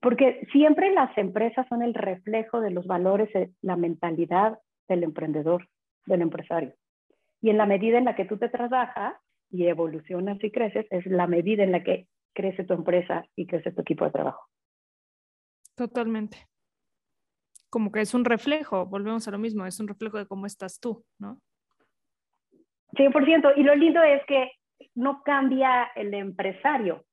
Porque 0.00 0.46
siempre 0.52 0.92
las 0.92 1.16
empresas 1.16 1.66
son 1.68 1.82
el 1.82 1.94
reflejo 1.94 2.60
de 2.60 2.70
los 2.70 2.86
valores, 2.86 3.30
la 3.62 3.76
mentalidad 3.76 4.58
del 4.86 5.02
emprendedor, 5.02 5.66
del 6.06 6.22
empresario. 6.22 6.74
Y 7.40 7.50
en 7.50 7.56
la 7.56 7.66
medida 7.66 7.98
en 7.98 8.04
la 8.04 8.14
que 8.14 8.26
tú 8.26 8.36
te 8.36 8.50
trabajas 8.50 9.14
y 9.50 9.66
evolucionas 9.66 10.38
y 10.44 10.50
creces, 10.50 10.86
es 10.90 11.06
la 11.06 11.26
medida 11.26 11.64
en 11.64 11.72
la 11.72 11.82
que 11.82 12.06
crece 12.34 12.64
tu 12.64 12.74
empresa 12.74 13.24
y 13.36 13.46
crece 13.46 13.72
tu 13.72 13.80
equipo 13.80 14.04
de 14.04 14.10
trabajo. 14.10 14.48
Totalmente. 15.74 16.46
Como 17.70 17.90
que 17.90 18.00
es 18.00 18.14
un 18.14 18.24
reflejo, 18.24 18.86
volvemos 18.86 19.26
a 19.26 19.30
lo 19.30 19.38
mismo, 19.38 19.66
es 19.66 19.80
un 19.80 19.88
reflejo 19.88 20.18
de 20.18 20.26
cómo 20.26 20.46
estás 20.46 20.78
tú, 20.78 21.04
¿no? 21.18 21.40
100%. 22.92 23.54
Y 23.56 23.62
lo 23.62 23.74
lindo 23.74 24.02
es 24.02 24.24
que 24.26 24.52
no 24.94 25.22
cambia 25.22 25.90
el 25.96 26.14
empresario 26.14 27.04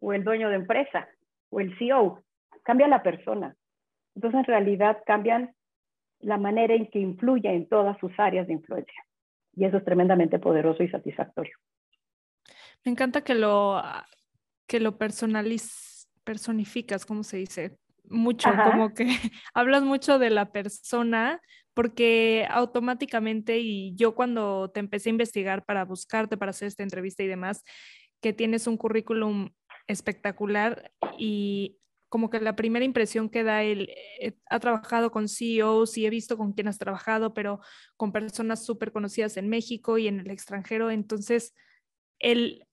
o 0.00 0.12
el 0.12 0.24
dueño 0.24 0.48
de 0.48 0.56
empresa 0.56 1.08
o 1.50 1.60
el 1.60 1.76
CEO, 1.78 2.24
cambia 2.64 2.88
la 2.88 3.02
persona. 3.02 3.54
Entonces, 4.14 4.40
en 4.40 4.44
realidad, 4.44 5.02
cambian 5.06 5.54
la 6.20 6.38
manera 6.38 6.74
en 6.74 6.88
que 6.88 6.98
influye 6.98 7.48
en 7.48 7.68
todas 7.68 7.96
sus 7.98 8.12
áreas 8.18 8.46
de 8.46 8.54
influencia. 8.54 9.04
Y 9.54 9.64
eso 9.64 9.76
es 9.76 9.84
tremendamente 9.84 10.38
poderoso 10.38 10.82
y 10.82 10.88
satisfactorio. 10.88 11.56
Me 12.84 12.92
encanta 12.92 13.22
que 13.22 13.34
lo, 13.34 13.80
que 14.72 14.80
lo 14.80 14.96
personaliz, 14.96 16.08
personificas, 16.24 17.04
¿cómo 17.04 17.24
se 17.24 17.36
dice? 17.36 17.76
Mucho, 18.04 18.48
como 18.64 18.94
que 18.94 19.04
hablas 19.52 19.82
mucho 19.82 20.18
de 20.18 20.30
la 20.30 20.50
persona, 20.50 21.42
porque 21.74 22.46
automáticamente, 22.48 23.58
y 23.58 23.94
yo 23.96 24.14
cuando 24.14 24.70
te 24.70 24.80
empecé 24.80 25.10
a 25.10 25.12
investigar 25.12 25.66
para 25.66 25.84
buscarte, 25.84 26.38
para 26.38 26.52
hacer 26.52 26.68
esta 26.68 26.82
entrevista 26.82 27.22
y 27.22 27.26
demás, 27.26 27.64
que 28.22 28.32
tienes 28.32 28.66
un 28.66 28.78
currículum 28.78 29.50
espectacular 29.88 30.90
y 31.18 31.76
como 32.08 32.30
que 32.30 32.40
la 32.40 32.56
primera 32.56 32.86
impresión 32.86 33.28
que 33.28 33.44
da 33.44 33.62
él, 33.64 33.90
eh, 34.22 34.38
ha 34.48 34.58
trabajado 34.58 35.10
con 35.10 35.28
CEOs 35.28 35.98
y 35.98 36.06
he 36.06 36.10
visto 36.10 36.38
con 36.38 36.54
quién 36.54 36.68
has 36.68 36.78
trabajado, 36.78 37.34
pero 37.34 37.60
con 37.98 38.10
personas 38.10 38.64
súper 38.64 38.90
conocidas 38.90 39.36
en 39.36 39.50
México 39.50 39.98
y 39.98 40.08
en 40.08 40.20
el 40.20 40.30
extranjero. 40.30 40.90
Entonces, 40.90 41.54
el, 42.20 42.66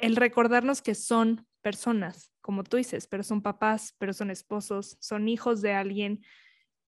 el 0.00 0.16
recordarnos 0.16 0.82
que 0.82 0.94
son 0.94 1.46
personas, 1.62 2.32
como 2.40 2.64
tú 2.64 2.76
dices, 2.76 3.06
pero 3.06 3.22
son 3.22 3.42
papás, 3.42 3.94
pero 3.98 4.12
son 4.12 4.30
esposos, 4.30 4.96
son 5.00 5.28
hijos 5.28 5.62
de 5.62 5.72
alguien 5.72 6.20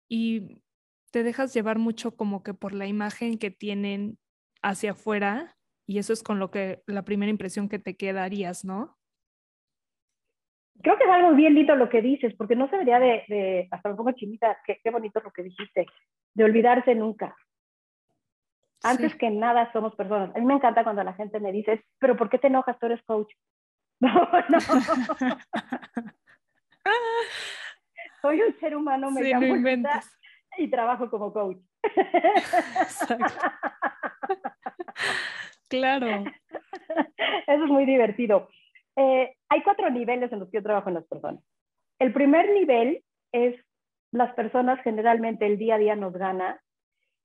y 0.09 0.62
te 1.11 1.23
dejas 1.23 1.54
llevar 1.54 1.78
mucho 1.78 2.16
como 2.16 2.42
que 2.42 2.54
por 2.54 2.73
la 2.73 2.87
imagen 2.87 3.38
que 3.38 3.50
tienen 3.50 4.19
hacia 4.62 4.92
afuera 4.92 5.57
y 5.87 5.99
eso 5.99 6.12
es 6.12 6.23
con 6.23 6.38
lo 6.38 6.50
que 6.50 6.83
la 6.87 7.04
primera 7.04 7.31
impresión 7.31 7.69
que 7.69 7.78
te 7.78 7.97
quedarías, 7.97 8.64
¿no? 8.64 8.97
Creo 10.83 10.97
que 10.97 11.04
es 11.04 11.11
algo 11.11 11.35
bien 11.35 11.54
lindo 11.54 11.76
lo 11.76 11.88
que 11.88 12.00
dices, 12.00 12.35
porque 12.35 12.57
no 12.57 12.69
se 12.69 12.76
debería 12.76 12.99
de, 12.99 13.69
hasta 13.71 13.90
un 13.90 13.97
poco 13.97 14.12
chinita, 14.12 14.59
qué, 14.66 14.81
qué 14.83 14.90
bonito 14.90 15.21
lo 15.21 15.31
que 15.31 15.42
dijiste, 15.42 15.87
de 16.35 16.45
olvidarse 16.45 16.95
nunca. 16.95 17.37
Antes 18.83 19.15
que 19.17 19.31
nada 19.31 19.73
somos 19.73 19.95
personas. 19.95 20.35
A 20.35 20.39
mí 20.39 20.45
me 20.45 20.55
encanta 20.55 20.85
cuando 20.85 21.05
la 21.05 21.15
gente 21.15 21.41
me 21.41 21.53
dice, 21.53 21.85
pero 21.99 22.17
¿por 22.17 22.29
qué 22.29 22.39
te 22.39 22.49
enojas? 22.49 22.79
Tú 22.79 22.87
eres 22.87 23.03
coach. 23.03 23.33
No, 24.01 24.12
no. 24.49 24.59
Soy 28.21 28.43
un 28.43 28.59
ser 28.59 28.75
humano, 28.75 29.12
me 29.12 29.23
sí, 29.23 29.29
llamo 29.29 29.55
y 30.59 30.69
trabajo 30.69 31.09
como 31.09 31.33
coach. 31.33 31.59
claro. 35.69 36.25
Eso 37.47 37.65
es 37.65 37.71
muy 37.71 37.87
divertido. 37.87 38.49
Eh, 38.97 39.35
hay 39.49 39.62
cuatro 39.62 39.89
niveles 39.91 40.33
en 40.33 40.41
los 40.41 40.51
que 40.51 40.59
yo 40.59 40.62
trabajo 40.62 40.89
en 40.89 40.95
las 40.95 41.07
personas. 41.07 41.43
El 41.99 42.12
primer 42.12 42.51
nivel 42.51 43.05
es 43.33 43.55
las 44.12 44.35
personas 44.35 44.81
generalmente 44.83 45.47
el 45.47 45.59
día 45.59 45.77
a 45.77 45.79
día 45.79 45.97
nos 45.97 46.12
gana 46.12 46.61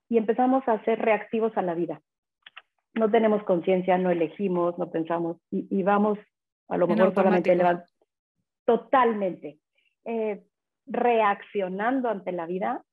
y 0.10 0.18
empezamos 0.18 0.68
a 0.68 0.84
ser 0.84 1.00
reactivos 1.00 1.56
a 1.58 1.62
la 1.62 1.74
vida. 1.74 2.02
No 2.94 3.10
tenemos 3.12 3.44
conciencia, 3.44 3.98
no 3.98 4.10
elegimos, 4.10 4.78
no 4.78 4.90
pensamos 4.90 5.38
y, 5.52 5.84
vamos 5.84 6.18
a 6.68 6.78
lo 6.78 6.88
mejor 6.88 7.14
solamente 7.14 7.58
totalmente 8.66 9.60
eh, 10.04 10.44
reaccionando 10.86 12.10
ante 12.10 12.32
la 12.32 12.46
vida 12.46 12.84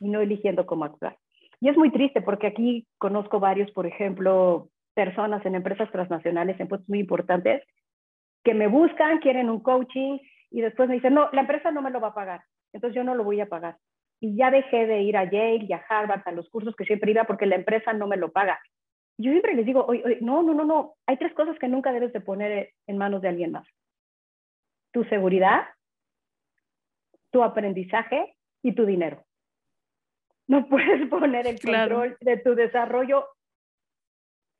y 0.00 0.08
no 0.08 0.20
eligiendo 0.20 0.66
cómo 0.66 0.84
actuar. 0.84 1.16
Y 1.60 1.68
es 1.68 1.76
muy 1.76 1.90
triste 1.90 2.20
porque 2.20 2.48
aquí 2.48 2.86
conozco 2.98 3.40
varios, 3.40 3.70
por 3.70 3.86
ejemplo, 3.86 4.68
personas 4.94 5.44
en 5.46 5.54
empresas 5.54 5.90
transnacionales 5.90 6.58
en 6.60 6.68
puestos 6.68 6.88
muy 6.88 7.00
importantes 7.00 7.62
que 8.44 8.52
me 8.52 8.68
buscan, 8.68 9.18
quieren 9.18 9.48
un 9.48 9.60
coaching 9.60 10.18
y 10.50 10.60
después 10.60 10.88
me 10.88 10.96
dicen, 10.96 11.14
no, 11.14 11.30
la 11.32 11.42
empresa 11.42 11.70
no 11.70 11.82
me 11.82 11.90
lo 11.90 12.00
va 12.00 12.08
a 12.08 12.14
pagar, 12.14 12.42
entonces 12.72 12.94
yo 12.94 13.04
no 13.04 13.14
lo 13.14 13.24
voy 13.24 13.40
a 13.40 13.48
pagar 13.48 13.76
y 14.20 14.36
ya 14.36 14.50
dejé 14.50 14.86
de 14.86 15.02
ir 15.02 15.16
a 15.16 15.24
Yale 15.24 15.66
y 15.68 15.72
a 15.72 15.84
Harvard, 15.88 16.22
a 16.24 16.32
los 16.32 16.48
cursos 16.48 16.74
que 16.74 16.84
siempre 16.84 17.10
iba 17.10 17.24
porque 17.24 17.46
la 17.46 17.56
empresa 17.56 17.92
no 17.92 18.06
me 18.06 18.16
lo 18.16 18.32
paga. 18.32 18.58
Yo 19.18 19.30
siempre 19.30 19.54
les 19.54 19.66
digo, 19.66 19.84
oye, 19.86 20.18
no, 20.20 20.42
no, 20.42 20.54
no, 20.54 20.64
no, 20.64 20.94
hay 21.06 21.16
tres 21.16 21.32
cosas 21.34 21.58
que 21.58 21.68
nunca 21.68 21.92
debes 21.92 22.12
de 22.12 22.20
poner 22.20 22.72
en 22.86 22.98
manos 22.98 23.22
de 23.22 23.28
alguien 23.28 23.52
más. 23.52 23.66
Tu 24.92 25.04
seguridad, 25.04 25.66
tu 27.30 27.42
aprendizaje 27.42 28.36
y 28.62 28.74
tu 28.74 28.86
dinero. 28.86 29.24
No 30.48 30.66
puedes 30.68 31.08
poner 31.08 31.46
el 31.46 31.60
control 31.60 32.16
de 32.20 32.36
tu 32.38 32.54
desarrollo 32.54 33.26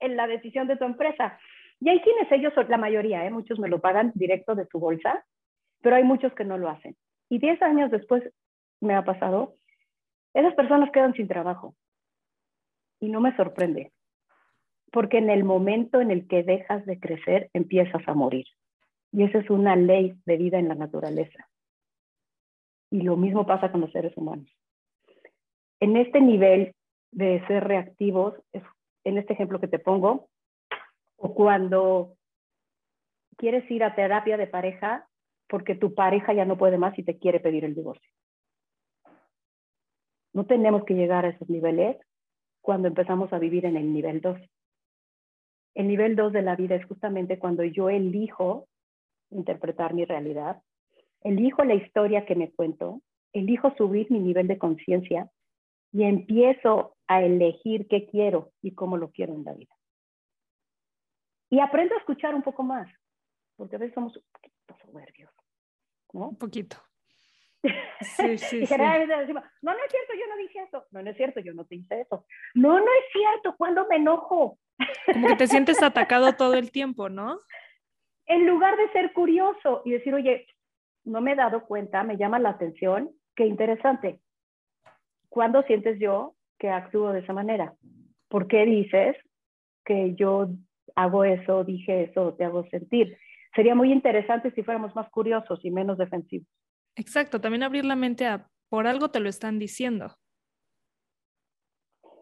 en 0.00 0.16
la 0.16 0.26
decisión 0.26 0.66
de 0.66 0.76
tu 0.76 0.84
empresa. 0.84 1.38
Y 1.80 1.90
hay 1.90 2.00
quienes 2.00 2.30
ellos, 2.32 2.52
la 2.68 2.78
mayoría, 2.78 3.24
¿eh? 3.26 3.30
muchos 3.30 3.58
me 3.58 3.68
lo 3.68 3.80
pagan 3.80 4.12
directo 4.14 4.54
de 4.54 4.66
su 4.66 4.78
bolsa, 4.78 5.24
pero 5.82 5.96
hay 5.96 6.04
muchos 6.04 6.32
que 6.34 6.44
no 6.44 6.56
lo 6.56 6.70
hacen. 6.70 6.96
Y 7.28 7.38
diez 7.38 7.60
años 7.60 7.90
después 7.90 8.22
me 8.80 8.94
ha 8.94 9.04
pasado, 9.04 9.54
esas 10.34 10.54
personas 10.54 10.90
quedan 10.92 11.14
sin 11.14 11.28
trabajo. 11.28 11.74
Y 13.00 13.08
no 13.08 13.20
me 13.20 13.34
sorprende, 13.36 13.92
porque 14.90 15.18
en 15.18 15.30
el 15.30 15.44
momento 15.44 16.00
en 16.00 16.10
el 16.10 16.26
que 16.26 16.42
dejas 16.42 16.84
de 16.86 16.98
crecer, 16.98 17.50
empiezas 17.52 18.06
a 18.06 18.14
morir. 18.14 18.46
Y 19.12 19.24
esa 19.24 19.38
es 19.38 19.50
una 19.50 19.76
ley 19.76 20.14
de 20.24 20.36
vida 20.36 20.58
en 20.58 20.68
la 20.68 20.74
naturaleza. 20.74 21.48
Y 22.90 23.02
lo 23.02 23.16
mismo 23.16 23.46
pasa 23.46 23.70
con 23.70 23.80
los 23.80 23.92
seres 23.92 24.16
humanos. 24.16 24.48
En 25.80 25.96
este 25.96 26.20
nivel 26.20 26.74
de 27.12 27.44
ser 27.46 27.64
reactivos, 27.64 28.34
en 29.04 29.18
este 29.18 29.34
ejemplo 29.34 29.60
que 29.60 29.68
te 29.68 29.78
pongo, 29.78 30.28
o 31.16 31.34
cuando 31.34 32.16
quieres 33.36 33.70
ir 33.70 33.84
a 33.84 33.94
terapia 33.94 34.36
de 34.36 34.46
pareja 34.46 35.08
porque 35.48 35.74
tu 35.74 35.94
pareja 35.94 36.32
ya 36.32 36.44
no 36.44 36.56
puede 36.56 36.78
más 36.78 36.98
y 36.98 37.02
te 37.02 37.18
quiere 37.18 37.40
pedir 37.40 37.64
el 37.64 37.74
divorcio. 37.74 38.10
No 40.36 40.44
tenemos 40.44 40.84
que 40.84 40.92
llegar 40.92 41.24
a 41.24 41.30
esos 41.30 41.48
niveles 41.48 41.96
cuando 42.60 42.88
empezamos 42.88 43.32
a 43.32 43.38
vivir 43.38 43.64
en 43.64 43.74
el 43.74 43.90
nivel 43.90 44.20
2. 44.20 44.38
El 45.74 45.88
nivel 45.88 46.14
2 46.14 46.30
de 46.30 46.42
la 46.42 46.54
vida 46.56 46.74
es 46.74 46.84
justamente 46.84 47.38
cuando 47.38 47.64
yo 47.64 47.88
elijo 47.88 48.68
interpretar 49.30 49.94
mi 49.94 50.04
realidad, 50.04 50.62
elijo 51.22 51.64
la 51.64 51.72
historia 51.72 52.26
que 52.26 52.34
me 52.34 52.52
cuento, 52.52 53.00
elijo 53.32 53.74
subir 53.78 54.10
mi 54.10 54.18
nivel 54.18 54.46
de 54.46 54.58
conciencia 54.58 55.30
y 55.90 56.02
empiezo 56.02 56.98
a 57.06 57.22
elegir 57.22 57.88
qué 57.88 58.06
quiero 58.06 58.52
y 58.60 58.74
cómo 58.74 58.98
lo 58.98 59.10
quiero 59.10 59.32
en 59.32 59.44
la 59.44 59.54
vida. 59.54 59.74
Y 61.48 61.60
aprendo 61.60 61.94
a 61.94 61.98
escuchar 61.98 62.34
un 62.34 62.42
poco 62.42 62.62
más, 62.62 62.86
porque 63.56 63.76
a 63.76 63.78
veces 63.78 63.94
somos 63.94 64.14
un 64.14 64.22
poquito 64.30 64.86
soberbios, 64.86 65.30
¿no? 66.12 66.28
Un 66.28 66.36
poquito. 66.36 66.76
Sí, 67.62 68.38
sí, 68.38 68.58
y 68.58 68.66
generalmente 68.66 69.16
decimos, 69.16 69.44
no, 69.62 69.72
no 69.72 69.78
es 69.78 69.90
cierto, 69.90 70.12
yo 70.14 70.26
no 70.28 70.36
dije 70.36 70.62
eso. 70.62 70.86
No, 70.90 71.02
no 71.02 71.10
es 71.10 71.16
cierto, 71.16 71.40
yo 71.40 71.54
no 71.54 71.64
te 71.64 71.76
hice 71.76 72.00
eso. 72.00 72.26
No, 72.54 72.78
no 72.78 72.84
es 72.84 73.12
cierto, 73.12 73.54
cuando 73.56 73.86
me 73.88 73.96
enojo. 73.96 74.58
Como 75.12 75.28
que 75.28 75.36
te 75.36 75.46
sientes 75.46 75.82
atacado 75.82 76.32
todo 76.34 76.54
el 76.54 76.70
tiempo, 76.70 77.08
¿no? 77.08 77.38
En 78.26 78.46
lugar 78.46 78.76
de 78.76 78.90
ser 78.90 79.12
curioso 79.12 79.82
y 79.84 79.92
decir, 79.92 80.14
oye, 80.14 80.46
no 81.04 81.20
me 81.20 81.32
he 81.32 81.36
dado 81.36 81.64
cuenta, 81.64 82.02
me 82.02 82.16
llama 82.16 82.38
la 82.38 82.50
atención, 82.50 83.10
qué 83.34 83.46
interesante. 83.46 84.20
¿Cuándo 85.28 85.62
sientes 85.62 85.98
yo 86.00 86.34
que 86.58 86.70
actúo 86.70 87.12
de 87.12 87.20
esa 87.20 87.32
manera? 87.32 87.74
¿Por 88.28 88.48
qué 88.48 88.64
dices 88.64 89.16
que 89.84 90.14
yo 90.14 90.48
hago 90.96 91.24
eso, 91.24 91.62
dije 91.62 92.04
eso, 92.04 92.34
te 92.34 92.44
hago 92.44 92.66
sentir? 92.68 93.16
Sería 93.54 93.74
muy 93.74 93.92
interesante 93.92 94.50
si 94.50 94.62
fuéramos 94.62 94.94
más 94.96 95.08
curiosos 95.10 95.64
y 95.64 95.70
menos 95.70 95.96
defensivos. 95.96 96.48
Exacto, 96.96 97.40
también 97.40 97.62
abrir 97.62 97.84
la 97.84 97.96
mente 97.96 98.26
a 98.26 98.48
por 98.68 98.86
algo 98.86 99.10
te 99.10 99.20
lo 99.20 99.28
están 99.28 99.58
diciendo. 99.58 100.16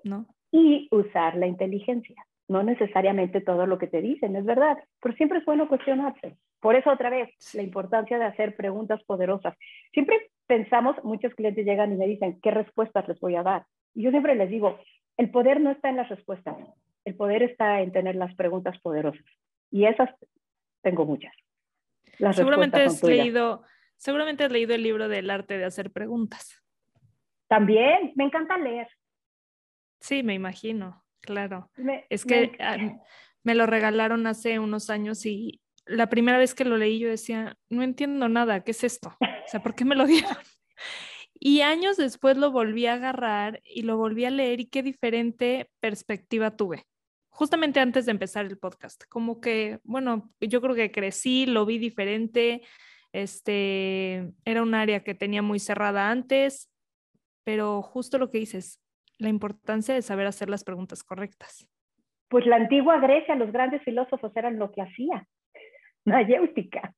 ¿No? 0.03 0.27
Y 0.51 0.89
usar 0.91 1.37
la 1.37 1.47
inteligencia. 1.47 2.17
No 2.47 2.63
necesariamente 2.63 3.41
todo 3.41 3.67
lo 3.67 3.79
que 3.79 3.87
te 3.87 4.03
dicen, 4.03 4.37
es 4.37 4.45
verdad, 4.45 4.77
pero 5.01 5.15
siempre 5.17 5.39
es 5.39 5.45
bueno 5.47 5.67
cuestionarse. 5.67 6.37
Por 6.61 6.77
eso 6.77 6.91
otra 6.91 7.09
vez, 7.09 7.31
la 7.55 7.63
importancia 7.63 8.19
de 8.19 8.25
hacer 8.25 8.55
preguntas 8.55 9.03
poderosas. 9.05 9.57
Siempre 9.93 10.31
pensamos, 10.47 10.97
muchos 11.05 11.35
clientes 11.35 11.65
llegan 11.65 11.93
y 11.93 11.97
me 11.97 12.07
dicen, 12.07 12.39
¿qué 12.43 12.51
respuestas 12.51 13.09
les 13.09 13.19
voy 13.21 13.37
a 13.37 13.43
dar? 13.43 13.65
Y 13.95 14.03
yo 14.03 14.11
siempre 14.11 14.35
les 14.35 14.51
digo, 14.51 14.79
el 15.17 15.31
poder 15.31 15.61
no 15.61 15.71
está 15.71 15.89
en 15.89 15.97
las 15.97 16.09
respuestas, 16.09 16.57
el 17.05 17.15
poder 17.17 17.43
está 17.43 17.81
en 17.81 17.93
tener 17.93 18.17
las 18.17 18.35
preguntas 18.35 18.79
poderosas. 18.81 19.25
Y 19.71 19.87
esas 19.87 20.11
tengo 20.83 21.07
muchas. 21.07 21.33
seguramente 22.33 22.83
has 22.83 23.03
leído, 23.03 23.63
seguramente 23.97 24.45
has 24.45 24.53
leído 24.53 24.75
el 24.75 24.83
libro 24.83 25.09
del 25.09 25.31
arte 25.31 25.59
de 25.59 25.65
hacer 25.65 25.91
preguntas. 25.91 26.63
También, 27.49 28.13
me 28.17 28.25
encanta 28.25 28.59
leer. 28.59 28.89
Sí, 30.01 30.23
me 30.23 30.35
imagino, 30.35 31.05
claro. 31.21 31.71
es 32.11 32.25
que 32.25 32.53
ah, 32.61 32.77
me, 33.43 33.55
lo 33.55 33.67
regalaron 33.67 34.27
hace 34.27 34.59
unos 34.59 34.91
años 34.91 35.25
y 35.25 35.63
la 35.87 36.09
primera 36.09 36.39
vez 36.39 36.55
que 36.55 36.65
lo 36.65 36.77
leí 36.77 36.99
yo 36.99 37.09
decía, 37.09 37.57
no 37.71 37.83
entiendo 37.83 38.29
nada, 38.29 38.65
¿qué 38.65 38.73
es 38.73 38.85
esto? 38.85 39.17
O 39.21 39.49
sea, 39.49 39.63
¿por 39.63 39.75
qué 39.75 39.85
me 39.85 39.95
lo 39.95 40.07
dieron? 40.07 40.37
Y 41.35 41.61
años 41.61 41.97
después 41.97 42.37
lo 42.37 42.51
volví 42.51 42.87
a 42.87 42.95
agarrar 42.95 43.61
y 43.65 43.83
lo 43.83 43.97
volví 43.97 44.25
a 44.25 44.31
leer 44.31 44.61
y 44.61 44.67
qué 44.67 44.83
diferente 44.83 45.71
perspectiva 45.81 46.57
tuve. 46.57 46.87
Justamente 47.29 47.81
antes 47.81 48.07
de 48.07 48.13
empezar 48.13 48.47
el 48.47 48.59
podcast, 48.59 49.05
como 49.09 49.41
que, 49.41 49.81
bueno, 49.83 50.31
yo 50.41 50.61
creo 50.61 50.75
que 50.75 50.93
crecí, 50.93 51.47
lo 51.47 51.67
vi 51.67 51.79
diferente, 51.79 52.63
este, 53.15 54.33
era 54.45 54.61
un 54.63 54.75
área 54.75 55.05
que 55.05 55.15
tenía 55.15 55.41
muy 55.41 55.61
cerrada 55.61 56.11
antes, 56.11 56.69
pero 57.45 57.81
justo 57.81 58.19
lo 58.19 58.29
que 58.29 58.39
dices, 58.39 58.83
la 59.19 59.29
importancia 59.29 59.95
de 59.95 60.03
saber 60.03 60.27
hacer 60.27 60.51
las 60.51 60.65
preguntas 60.65 61.05
correctas. 61.05 61.69
Pues 62.29 62.45
la 62.45 62.57
antigua 62.57 62.99
Grecia, 62.99 63.37
los 63.37 63.53
grandes 63.53 63.83
filósofos 63.85 64.37
eran 64.37 64.59
lo 64.59 64.73
que 64.73 64.83
hacían, 64.83 65.25
mayéutica, 66.05 66.93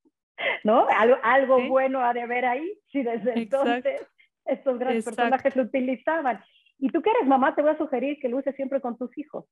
¿no? 0.64 0.86
Algo, 0.88 1.18
algo 1.22 1.68
bueno 1.68 2.00
ha 2.00 2.14
de 2.14 2.22
haber 2.22 2.46
ahí, 2.46 2.66
si 2.90 3.02
desde 3.02 3.38
entonces 3.38 4.00
estos 4.46 4.78
grandes 4.78 5.04
personajes 5.04 5.54
lo 5.54 5.64
utilizaban. 5.64 6.42
Y 6.78 6.88
tú 6.88 7.02
que 7.02 7.10
eres 7.10 7.28
mamá, 7.28 7.54
te 7.54 7.60
voy 7.60 7.72
a 7.72 7.78
sugerir 7.78 8.18
que 8.20 8.30
lo 8.30 8.38
uses 8.38 8.56
siempre 8.56 8.80
con 8.80 8.96
tus 8.96 9.16
hijos 9.18 9.44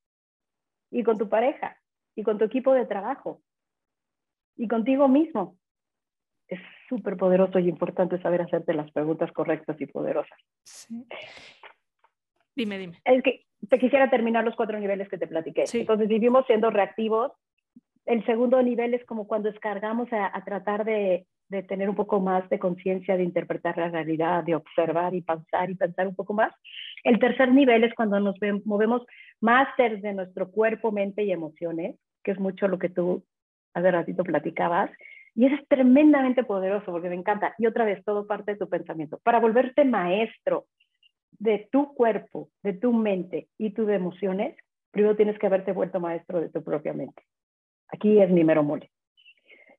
y 0.90 1.02
con 1.02 1.18
tu 1.18 1.28
pareja 1.28 1.76
y 2.14 2.23
con 2.23 2.38
tu 2.38 2.44
equipo 2.47 2.73
de 2.73 2.87
trabajo 2.87 3.42
y 4.56 4.66
contigo 4.66 5.09
mismo. 5.09 5.59
Súper 6.88 7.17
poderoso 7.17 7.59
y 7.59 7.69
importante 7.69 8.21
saber 8.21 8.43
hacerte 8.43 8.75
las 8.75 8.91
preguntas 8.93 9.33
correctas 9.33 9.81
y 9.81 9.87
poderosas. 9.87 10.38
Sí. 10.62 11.07
Dime, 12.55 12.79
dime. 12.79 13.00
Es 13.05 13.23
que 13.23 13.47
te 13.69 13.79
quisiera 13.79 14.11
terminar 14.11 14.45
los 14.45 14.55
cuatro 14.55 14.79
niveles 14.79 15.09
que 15.09 15.19
te 15.19 15.26
platiqué. 15.26 15.64
Entonces 15.73 16.09
vivimos 16.09 16.47
siendo 16.47 16.71
reactivos. 16.71 17.33
El 18.07 18.25
segundo 18.26 18.62
nivel 18.62 18.95
es 18.95 19.05
como 19.07 19.26
cuando 19.26 19.50
descargamos 19.50 20.09
a 20.12 20.45
tratar 20.45 20.85
de 20.85 21.26
de 21.49 21.62
tener 21.62 21.88
un 21.88 21.95
poco 21.95 22.21
más 22.21 22.49
de 22.49 22.59
conciencia, 22.59 23.17
de 23.17 23.25
interpretar 23.25 23.76
la 23.76 23.88
realidad, 23.88 24.45
de 24.45 24.55
observar 24.55 25.14
y 25.14 25.23
pensar 25.23 25.71
y 25.71 25.75
pensar 25.75 26.09
un 26.09 26.14
poco 26.14 26.35
más. 26.35 26.53
El 27.03 27.19
tercer 27.19 27.53
nivel 27.53 27.85
es 27.85 27.95
cuando 27.95 28.19
nos 28.21 28.37
movemos 28.64 29.03
más 29.41 29.69
desde 29.76 30.14
nuestro 30.14 30.50
cuerpo, 30.50 30.91
mente 30.91 31.23
y 31.23 31.33
emociones, 31.33 31.97
que 32.23 32.33
es 32.33 32.38
mucho 32.38 32.69
lo 32.69 32.79
que 32.79 32.88
tú 32.88 33.25
hace 33.75 33.91
ratito 33.91 34.25
platicabas. 34.25 34.91
Y 35.35 35.47
eso 35.47 35.57
es 35.57 35.67
tremendamente 35.69 36.45
poderoso 36.45 36.93
porque 36.93 37.09
me 37.09 37.17
encanta. 37.17 37.55
Y 37.59 37.67
otra 37.67 37.85
vez, 37.85 38.05
todo 38.05 38.26
parte 38.26 38.53
de 38.53 38.59
tu 38.59 38.69
pensamiento. 38.69 39.19
Para 39.23 39.41
volverte 39.41 39.85
maestro 39.85 40.67
de 41.38 41.69
tu 41.73 41.93
cuerpo, 41.95 42.50
de 42.62 42.75
tu 42.75 42.93
mente 42.93 43.49
y 43.59 43.71
tus 43.71 43.88
emociones, 43.88 44.57
primero 44.93 45.17
tienes 45.17 45.38
que 45.38 45.47
haberte 45.47 45.73
vuelto 45.73 45.99
maestro 45.99 46.41
de 46.41 46.50
tu 46.50 46.62
propia 46.62 46.93
mente. 46.93 47.23
Aquí 47.88 48.20
es 48.20 48.31
mi 48.31 48.44
mero 48.44 48.62
mole. 48.62 48.90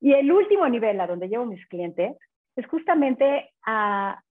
Y 0.01 0.13
el 0.13 0.31
último 0.31 0.67
nivel 0.67 0.99
a 0.99 1.07
donde 1.07 1.29
llevo 1.29 1.45
mis 1.45 1.65
clientes 1.67 2.17
es 2.55 2.67
justamente 2.67 3.51
a, 3.65 4.21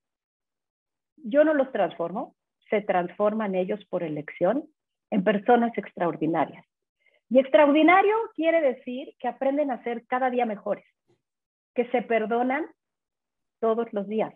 yo 1.16 1.42
no 1.44 1.54
los 1.54 1.72
transformo, 1.72 2.36
se 2.70 2.82
transforman 2.82 3.54
ellos 3.54 3.84
por 3.86 4.02
elección 4.02 4.64
en 5.10 5.24
personas 5.24 5.76
extraordinarias. 5.76 6.64
Y 7.30 7.38
extraordinario 7.38 8.14
quiere 8.34 8.60
decir 8.60 9.14
que 9.18 9.28
aprenden 9.28 9.70
a 9.70 9.82
ser 9.82 10.06
cada 10.06 10.30
día 10.30 10.46
mejores, 10.46 10.84
que 11.74 11.86
se 11.90 12.02
perdonan 12.02 12.66
todos 13.60 13.92
los 13.92 14.06
días, 14.08 14.34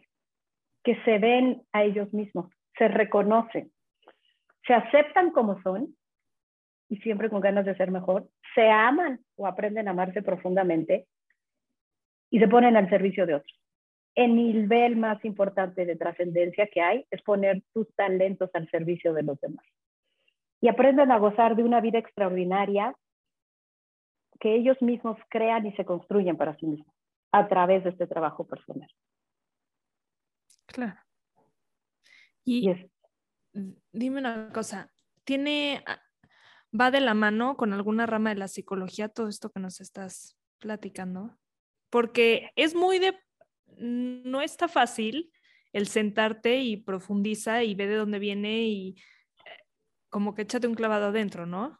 que 0.82 0.96
se 1.04 1.18
ven 1.18 1.62
a 1.72 1.84
ellos 1.84 2.12
mismos, 2.12 2.50
se 2.76 2.88
reconocen, 2.88 3.70
se 4.66 4.74
aceptan 4.74 5.30
como 5.30 5.60
son 5.62 5.94
y 6.88 6.96
siempre 6.98 7.30
con 7.30 7.40
ganas 7.40 7.66
de 7.66 7.76
ser 7.76 7.90
mejor, 7.90 8.28
se 8.54 8.68
aman 8.68 9.20
o 9.36 9.46
aprenden 9.46 9.88
a 9.88 9.92
amarse 9.92 10.22
profundamente 10.22 11.06
y 12.30 12.38
se 12.38 12.48
ponen 12.48 12.76
al 12.76 12.88
servicio 12.88 13.26
de 13.26 13.36
otros. 13.36 13.60
El 14.14 14.34
nivel 14.34 14.96
más 14.96 15.24
importante 15.24 15.86
de 15.86 15.96
trascendencia 15.96 16.66
que 16.66 16.80
hay 16.80 17.06
es 17.10 17.22
poner 17.22 17.62
tus 17.72 17.94
talentos 17.94 18.50
al 18.54 18.68
servicio 18.70 19.12
de 19.12 19.22
los 19.22 19.40
demás. 19.40 19.64
Y 20.60 20.68
aprenden 20.68 21.12
a 21.12 21.18
gozar 21.18 21.54
de 21.54 21.62
una 21.62 21.80
vida 21.80 21.98
extraordinaria 21.98 22.96
que 24.40 24.54
ellos 24.54 24.80
mismos 24.82 25.18
crean 25.28 25.66
y 25.66 25.72
se 25.74 25.84
construyen 25.84 26.36
para 26.36 26.56
sí 26.56 26.66
mismos 26.66 26.97
a 27.32 27.48
través 27.48 27.84
de 27.84 27.90
este 27.90 28.06
trabajo 28.06 28.46
personal. 28.46 28.88
Claro. 30.66 31.00
Y, 32.44 32.72
dime 33.92 34.20
una 34.20 34.50
cosa, 34.52 34.90
¿tiene, 35.24 35.84
va 36.78 36.90
de 36.90 37.00
la 37.00 37.14
mano 37.14 37.56
con 37.56 37.72
alguna 37.72 38.06
rama 38.06 38.30
de 38.30 38.36
la 38.36 38.48
psicología 38.48 39.08
todo 39.08 39.28
esto 39.28 39.50
que 39.50 39.60
nos 39.60 39.80
estás 39.80 40.38
platicando? 40.58 41.38
porque 41.90 42.50
es 42.56 42.74
muy 42.74 42.98
de, 42.98 43.14
no 43.76 44.40
está 44.40 44.68
fácil 44.68 45.30
el 45.72 45.86
sentarte 45.86 46.58
y 46.58 46.76
profundiza 46.76 47.62
y 47.62 47.74
ve 47.74 47.86
de 47.86 47.96
dónde 47.96 48.18
viene 48.18 48.62
y 48.62 48.96
eh, 49.44 49.64
como 50.08 50.34
que 50.34 50.42
échate 50.42 50.66
un 50.66 50.74
clavado 50.74 51.06
adentro, 51.06 51.46
¿no? 51.46 51.78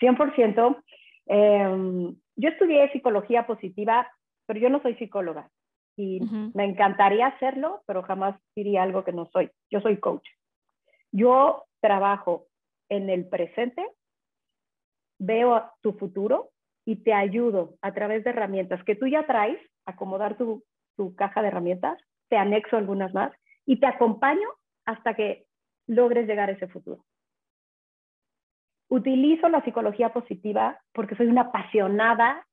100%. 0.00 0.82
Em, 1.26 2.16
yo 2.36 2.50
estudié 2.50 2.90
psicología 2.92 3.46
positiva, 3.46 4.10
pero 4.46 4.60
yo 4.60 4.70
no 4.70 4.80
soy 4.82 4.94
psicóloga 4.96 5.50
y 5.96 6.20
me 6.54 6.64
encantaría 6.64 7.26
hacerlo, 7.26 7.82
pero 7.86 8.02
jamás 8.02 8.38
diría 8.54 8.82
algo 8.82 9.02
que 9.02 9.12
no 9.12 9.26
soy. 9.32 9.50
Yo 9.70 9.80
soy 9.80 9.98
coach. 9.98 10.28
Yo 11.10 11.64
trabajo 11.80 12.48
en 12.90 13.08
el 13.08 13.26
presente, 13.26 13.82
veo 15.18 15.70
tu 15.80 15.94
futuro 15.94 16.50
y 16.84 16.96
te 16.96 17.14
ayudo 17.14 17.76
a 17.80 17.94
través 17.94 18.24
de 18.24 18.30
herramientas 18.30 18.84
que 18.84 18.94
tú 18.94 19.06
ya 19.06 19.26
traes, 19.26 19.58
acomodar 19.86 20.36
tu, 20.36 20.62
tu 20.96 21.14
caja 21.14 21.40
de 21.40 21.48
herramientas, 21.48 21.98
te 22.28 22.36
anexo 22.36 22.76
algunas 22.76 23.14
más 23.14 23.32
y 23.64 23.80
te 23.80 23.86
acompaño 23.86 24.48
hasta 24.84 25.14
que 25.14 25.46
logres 25.86 26.26
llegar 26.28 26.50
a 26.50 26.52
ese 26.52 26.68
futuro. 26.68 27.04
Utilizo 28.88 29.48
la 29.48 29.62
psicología 29.64 30.12
positiva 30.12 30.78
porque 30.92 31.16
soy 31.16 31.26
una 31.26 31.42
apasionada 31.42 32.46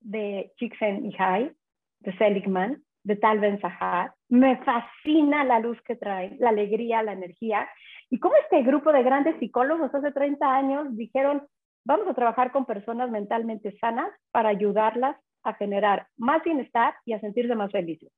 de 0.00 0.52
Csikszentmihalyi, 0.56 1.52
de 2.00 2.16
Seligman, 2.18 2.82
de 3.04 3.16
Tal 3.16 3.38
Ben 3.38 3.60
Sahar. 3.60 4.12
Me 4.28 4.56
fascina 4.58 5.44
la 5.44 5.60
luz 5.60 5.80
que 5.82 5.96
trae, 5.96 6.36
la 6.38 6.50
alegría, 6.50 7.02
la 7.02 7.12
energía. 7.12 7.68
Y 8.10 8.18
cómo 8.18 8.34
este 8.42 8.62
grupo 8.62 8.92
de 8.92 9.02
grandes 9.02 9.38
psicólogos 9.38 9.94
hace 9.94 10.12
30 10.12 10.54
años 10.54 10.96
dijeron, 10.96 11.46
Vamos 11.86 12.08
a 12.08 12.14
trabajar 12.14 12.50
con 12.50 12.66
personas 12.66 13.12
mentalmente 13.12 13.78
sanas 13.78 14.10
para 14.32 14.48
ayudarlas 14.48 15.16
a 15.44 15.54
generar 15.54 16.08
más 16.16 16.42
bienestar 16.42 16.96
y 17.04 17.12
a 17.12 17.20
sentirse 17.20 17.54
más 17.54 17.70
felices. 17.70 18.10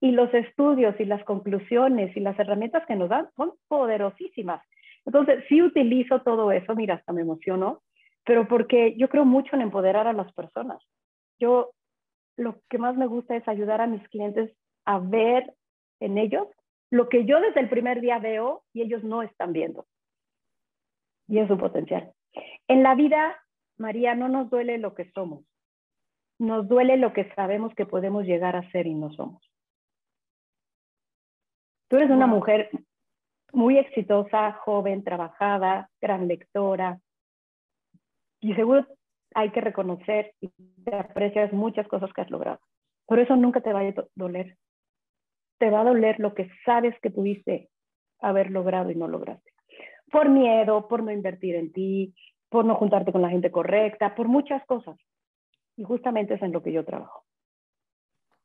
Y 0.00 0.10
los 0.10 0.34
estudios 0.34 0.98
y 0.98 1.04
las 1.04 1.22
conclusiones 1.22 2.16
y 2.16 2.20
las 2.20 2.36
herramientas 2.36 2.84
que 2.86 2.96
nos 2.96 3.08
dan 3.08 3.30
son 3.36 3.52
poderosísimas. 3.68 4.60
Entonces, 5.06 5.44
sí 5.48 5.62
utilizo 5.62 6.22
todo 6.22 6.50
eso, 6.52 6.74
mira, 6.74 6.94
hasta 6.94 7.12
me 7.12 7.22
emociono, 7.22 7.82
pero 8.24 8.48
porque 8.48 8.96
yo 8.96 9.08
creo 9.08 9.24
mucho 9.24 9.54
en 9.54 9.62
empoderar 9.62 10.06
a 10.06 10.12
las 10.12 10.32
personas. 10.32 10.82
Yo 11.38 11.72
lo 12.36 12.60
que 12.68 12.78
más 12.78 12.96
me 12.96 13.06
gusta 13.06 13.36
es 13.36 13.46
ayudar 13.46 13.80
a 13.80 13.86
mis 13.86 14.06
clientes 14.08 14.50
a 14.84 14.98
ver 14.98 15.54
en 16.00 16.18
ellos 16.18 16.48
lo 16.90 17.08
que 17.08 17.24
yo 17.24 17.40
desde 17.40 17.60
el 17.60 17.68
primer 17.68 18.00
día 18.00 18.18
veo 18.18 18.62
y 18.72 18.82
ellos 18.82 19.02
no 19.02 19.22
están 19.22 19.52
viendo. 19.52 19.86
Y 21.26 21.38
es 21.38 21.48
su 21.48 21.58
potencial. 21.58 22.12
En 22.68 22.82
la 22.82 22.94
vida, 22.94 23.36
María, 23.78 24.14
no 24.14 24.28
nos 24.28 24.48
duele 24.50 24.78
lo 24.78 24.94
que 24.94 25.10
somos, 25.10 25.44
nos 26.38 26.68
duele 26.68 26.96
lo 26.96 27.12
que 27.12 27.32
sabemos 27.34 27.74
que 27.74 27.86
podemos 27.86 28.24
llegar 28.24 28.56
a 28.56 28.70
ser 28.70 28.86
y 28.86 28.94
no 28.94 29.10
somos. 29.12 29.42
Tú 31.88 31.96
eres 31.96 32.10
una 32.10 32.26
mujer 32.26 32.70
muy 33.54 33.78
exitosa, 33.78 34.52
joven, 34.52 35.04
trabajada, 35.04 35.88
gran 36.00 36.28
lectora, 36.28 37.00
y 38.44 38.52
seguro 38.54 38.86
hay 39.34 39.50
que 39.52 39.62
reconocer 39.62 40.34
y 40.38 40.50
te 40.84 40.94
aprecias 40.94 41.50
muchas 41.54 41.88
cosas 41.88 42.12
que 42.12 42.20
has 42.20 42.30
logrado. 42.30 42.60
Por 43.06 43.18
eso 43.18 43.34
nunca 43.36 43.62
te 43.62 43.72
va 43.72 43.80
a 43.80 43.94
doler. 44.14 44.58
Te 45.58 45.70
va 45.70 45.80
a 45.80 45.84
doler 45.84 46.20
lo 46.20 46.34
que 46.34 46.50
sabes 46.66 46.94
que 47.00 47.10
pudiste 47.10 47.70
haber 48.20 48.50
logrado 48.50 48.90
y 48.90 48.96
no 48.96 49.08
lograste. 49.08 49.50
Por 50.12 50.28
miedo, 50.28 50.88
por 50.88 51.02
no 51.02 51.10
invertir 51.10 51.54
en 51.54 51.72
ti, 51.72 52.14
por 52.50 52.66
no 52.66 52.74
juntarte 52.74 53.12
con 53.12 53.22
la 53.22 53.30
gente 53.30 53.50
correcta, 53.50 54.14
por 54.14 54.28
muchas 54.28 54.62
cosas. 54.66 54.98
Y 55.78 55.84
justamente 55.84 56.34
es 56.34 56.42
en 56.42 56.52
lo 56.52 56.62
que 56.62 56.72
yo 56.72 56.84
trabajo. 56.84 57.24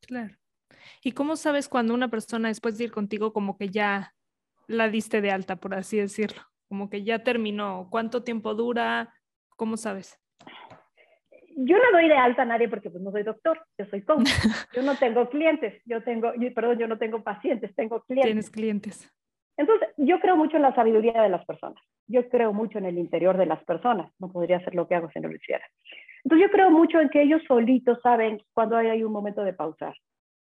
Claro. 0.07 0.33
¿Y 1.03 1.11
cómo 1.11 1.35
sabes 1.35 1.67
cuando 1.67 1.93
una 1.93 2.07
persona 2.07 2.47
después 2.47 2.77
de 2.77 2.85
ir 2.85 2.91
contigo 2.91 3.33
como 3.33 3.57
que 3.57 3.67
ya 3.67 4.13
la 4.69 4.87
diste 4.87 5.19
de 5.19 5.31
alta, 5.31 5.55
por 5.57 5.73
así 5.73 5.97
decirlo? 5.97 6.41
Como 6.67 6.89
que 6.89 7.03
ya 7.03 7.23
terminó. 7.23 7.87
¿Cuánto 7.89 8.23
tiempo 8.23 8.53
dura? 8.53 9.13
¿Cómo 9.57 9.75
sabes? 9.75 10.17
Yo 11.55 11.75
no 11.77 11.91
doy 11.91 12.07
de 12.07 12.15
alta 12.15 12.43
a 12.43 12.45
nadie 12.45 12.69
porque 12.69 12.89
pues 12.89 13.03
no 13.03 13.11
soy 13.11 13.23
doctor, 13.23 13.59
yo 13.77 13.85
soy 13.87 14.03
coach. 14.03 14.29
Yo 14.73 14.83
no 14.83 14.95
tengo 14.95 15.29
clientes, 15.29 15.81
yo 15.85 16.01
tengo, 16.03 16.31
perdón, 16.55 16.77
yo 16.77 16.87
no 16.87 16.97
tengo 16.97 17.21
pacientes, 17.21 17.75
tengo 17.75 18.01
clientes. 18.03 18.27
Tienes 18.29 18.49
clientes. 18.49 19.11
Entonces, 19.57 19.89
yo 19.97 20.21
creo 20.21 20.37
mucho 20.37 20.55
en 20.55 20.61
la 20.61 20.73
sabiduría 20.73 21.21
de 21.21 21.27
las 21.27 21.45
personas. 21.45 21.83
Yo 22.07 22.29
creo 22.29 22.53
mucho 22.53 22.77
en 22.77 22.85
el 22.85 22.97
interior 22.97 23.35
de 23.37 23.45
las 23.45 23.61
personas. 23.65 24.09
No 24.19 24.31
podría 24.31 24.57
hacer 24.57 24.73
lo 24.73 24.87
que 24.87 24.95
hago 24.95 25.09
si 25.11 25.19
no 25.19 25.27
lo 25.27 25.35
hiciera. 25.35 25.65
Entonces, 26.23 26.47
yo 26.47 26.51
creo 26.51 26.69
mucho 26.69 27.01
en 27.01 27.09
que 27.09 27.23
ellos 27.23 27.41
solitos 27.45 27.99
saben 28.01 28.41
cuando 28.53 28.77
hay 28.77 29.03
un 29.03 29.11
momento 29.11 29.43
de 29.43 29.51
pausar 29.51 29.95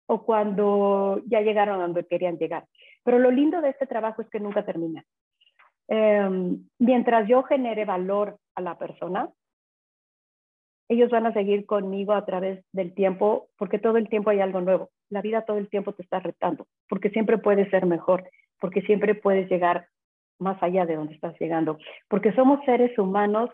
o 0.06 0.24
cuando 0.24 1.22
ya 1.26 1.42
llegaron 1.42 1.80
a 1.80 1.84
donde 1.84 2.06
querían 2.06 2.38
llegar. 2.38 2.66
Pero 3.04 3.20
lo 3.20 3.32
lindo 3.32 3.62
de 3.62 3.70
este 3.70 3.88
trabajo 3.88 4.22
es 4.22 4.30
que 4.30 4.40
nunca 4.40 4.64
termina. 4.66 5.04
Em, 5.88 6.68
mientras 6.80 7.28
yo 7.28 7.44
genere 7.44 7.86
valor 7.86 8.38
a 8.56 8.62
la 8.62 8.78
persona, 8.78 9.30
ellos 10.90 11.10
van 11.10 11.26
a 11.26 11.34
seguir 11.34 11.66
conmigo 11.66 12.14
a 12.14 12.26
través 12.26 12.64
del 12.74 12.94
tiempo, 12.94 13.48
porque 13.58 13.80
todo 13.80 13.98
el 13.98 14.10
tiempo 14.10 14.30
hay 14.30 14.42
algo 14.42 14.62
nuevo. 14.62 14.90
La 15.10 15.22
vida 15.22 15.44
todo 15.44 15.58
el 15.58 15.70
tiempo 15.70 15.94
te 15.94 16.04
está 16.04 16.20
retando, 16.20 16.68
porque 16.90 17.10
siempre 17.10 17.38
puedes 17.38 17.70
ser 17.70 17.86
mejor, 17.86 18.30
porque 18.60 18.82
siempre 18.82 19.16
puedes 19.16 19.50
llegar 19.50 19.88
más 20.40 20.62
allá 20.62 20.86
de 20.86 20.96
donde 20.96 21.14
estás 21.14 21.40
llegando, 21.40 21.78
porque 22.08 22.34
somos 22.34 22.64
seres 22.66 22.98
humanos 22.98 23.50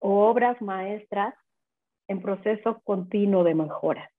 o 0.00 0.26
obras 0.28 0.60
maestras 0.60 1.34
en 2.08 2.20
proceso 2.20 2.80
continuo 2.84 3.44
de 3.44 3.54
mejora 3.54 4.10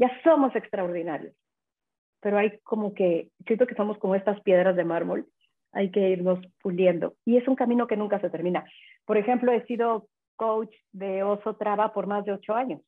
ya 0.00 0.10
somos 0.24 0.56
extraordinarios, 0.56 1.34
pero 2.20 2.38
hay 2.38 2.58
como 2.60 2.94
que, 2.94 3.30
siento 3.46 3.66
que 3.66 3.74
somos 3.74 3.98
como 3.98 4.14
estas 4.14 4.40
piedras 4.42 4.76
de 4.76 4.84
mármol, 4.84 5.26
hay 5.72 5.90
que 5.90 6.10
irnos 6.10 6.38
puliendo. 6.62 7.14
Y 7.24 7.36
es 7.36 7.46
un 7.48 7.56
camino 7.56 7.86
que 7.86 7.96
nunca 7.96 8.20
se 8.20 8.30
termina. 8.30 8.64
Por 9.04 9.16
ejemplo, 9.16 9.52
he 9.52 9.64
sido 9.66 10.08
coach 10.36 10.74
de 10.92 11.22
Oso 11.22 11.56
Traba 11.56 11.92
por 11.92 12.06
más 12.06 12.24
de 12.24 12.32
ocho 12.32 12.54
años. 12.54 12.80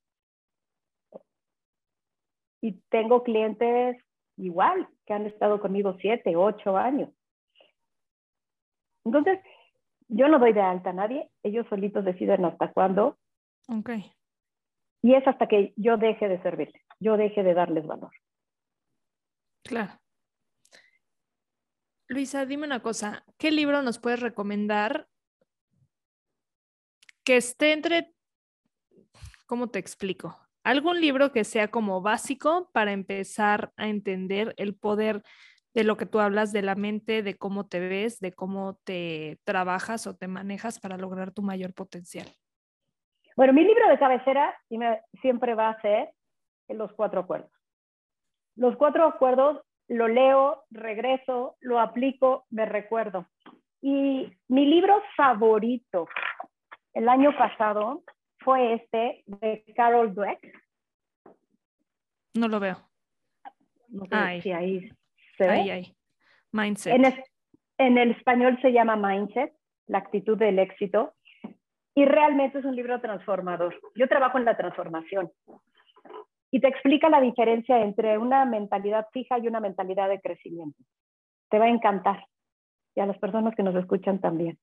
Y 2.61 2.81
tengo 2.91 3.23
clientes 3.23 3.97
igual, 4.37 4.89
que 5.07 5.15
han 5.15 5.27
estado 5.27 5.61
conmigo 5.61 5.97
siete, 6.01 6.37
ocho 6.37 6.77
años. 6.77 7.11
Entonces, 9.05 9.41
yo 10.09 10.29
no 10.29 10.39
doy 10.39 10.53
de 10.53 10.61
alta 10.61 10.91
a 10.91 10.95
nadie, 10.95 11.29
ellos 11.43 11.67
solitos 11.69 12.05
deciden 12.05 12.45
hasta 12.45 12.73
cuándo. 12.73 13.19
Okay. 13.69 14.13
Y 15.03 15.15
es 15.15 15.27
hasta 15.27 15.49
que 15.49 15.73
yo 15.77 15.97
deje 15.97 16.29
de 16.29 16.41
servirles, 16.43 16.83
yo 17.01 17.17
deje 17.17 17.43
de 17.43 17.55
darles 17.55 17.87
valor. 17.87 18.13
Claro. 19.63 19.99
Luisa, 22.09 22.45
dime 22.45 22.67
una 22.67 22.83
cosa, 22.83 23.25
¿qué 23.39 23.51
libro 23.51 23.83
nos 23.83 23.99
puedes 23.99 24.21
recomendar 24.21 25.09
que 27.25 27.37
esté 27.37 27.73
entre, 27.73 28.13
¿cómo 29.47 29.71
te 29.71 29.79
explico? 29.79 30.39
Algún 30.65 31.01
libro 31.01 31.33
que 31.33 31.45
sea 31.45 31.69
como 31.69 32.03
básico 32.03 32.71
para 32.73 32.93
empezar 32.93 33.73
a 33.77 33.89
entender 33.89 34.55
el 34.59 34.75
poder 34.75 35.23
de 35.75 35.85
lo 35.85 35.97
que 35.97 36.05
tú 36.05 36.21
hablas 36.21 36.53
de 36.53 36.63
la 36.63 36.75
mente, 36.75 37.23
de 37.23 37.37
cómo 37.37 37.67
te 37.67 37.81
ves, 37.81 38.21
de 38.21 38.33
cómo 38.33 38.79
te 38.85 39.39
trabajas 39.45 40.07
o 40.07 40.15
te 40.15 40.29
manejas 40.29 40.81
para 40.81 40.99
lograr 40.99 41.33
tu 41.33 41.43
mayor 41.43 41.73
potencial. 41.73 42.27
Bueno, 43.37 43.55
mi 43.55 43.65
libro 43.65 43.89
de 43.89 43.99
cabecera 43.99 44.55
siempre 45.23 45.55
va 45.55 45.71
a 45.71 45.81
ser 45.81 46.11
Los 46.69 46.93
Cuatro 46.93 47.21
Acuerdos. 47.21 47.52
Los 48.57 48.77
Cuatro 48.77 49.07
Acuerdos 49.07 49.63
lo 49.89 50.09
leo, 50.09 50.65
regreso, 50.71 51.57
lo 51.61 51.81
aplico, 51.81 52.47
me 52.51 52.67
recuerdo. 52.67 53.27
Y 53.81 54.33
mi 54.49 54.67
libro 54.67 55.03
favorito 55.17 56.09
el 56.95 57.09
año 57.09 57.37
pasado 57.37 58.03
fue 58.39 58.75
este 58.75 59.23
de 59.27 59.65
Carol 59.75 60.15
Dweck. 60.15 60.39
No 62.35 62.49
lo 62.49 62.61
veo. 62.61 62.77
No 63.89 64.07
sé 64.07 64.15
ahí. 64.15 64.43
si 64.43 64.53
ahí 64.53 64.91
se 65.37 65.47
ve. 65.47 65.97
Mindset. 66.53 66.95
en 67.79 67.99
el 67.99 68.11
español 68.13 68.59
se 68.61 68.73
llama 68.73 68.97
Mindset, 68.97 69.53
la 69.87 69.99
actitud 69.99 70.39
del 70.39 70.59
éxito 70.59 71.15
y 71.95 72.05
realmente 72.05 72.59
es 72.59 72.65
un 72.65 72.77
libro 72.77 73.01
transformador. 73.01 73.79
Yo 73.95 74.09
trabajo 74.09 74.39
en 74.39 74.45
la 74.45 74.57
transformación 74.57 75.31
y 76.53 76.61
te 76.61 76.69
explica 76.69 77.09
la 77.09 77.21
diferencia 77.21 77.81
entre 77.81 78.19
una 78.19 78.45
mentalidad 78.45 79.07
fija 79.11 79.39
y 79.39 79.49
una 79.49 79.59
mentalidad 79.59 80.09
de 80.11 80.21
crecimiento. 80.21 80.79
Te 81.51 81.59
va 81.59 81.65
a 81.65 81.71
encantar 81.71 82.27
y 82.95 83.01
a 83.01 83.07
las 83.07 83.19
personas 83.19 83.55
que 83.57 83.63
nos 83.63 83.75
escuchan 83.75 84.21
también. 84.21 84.59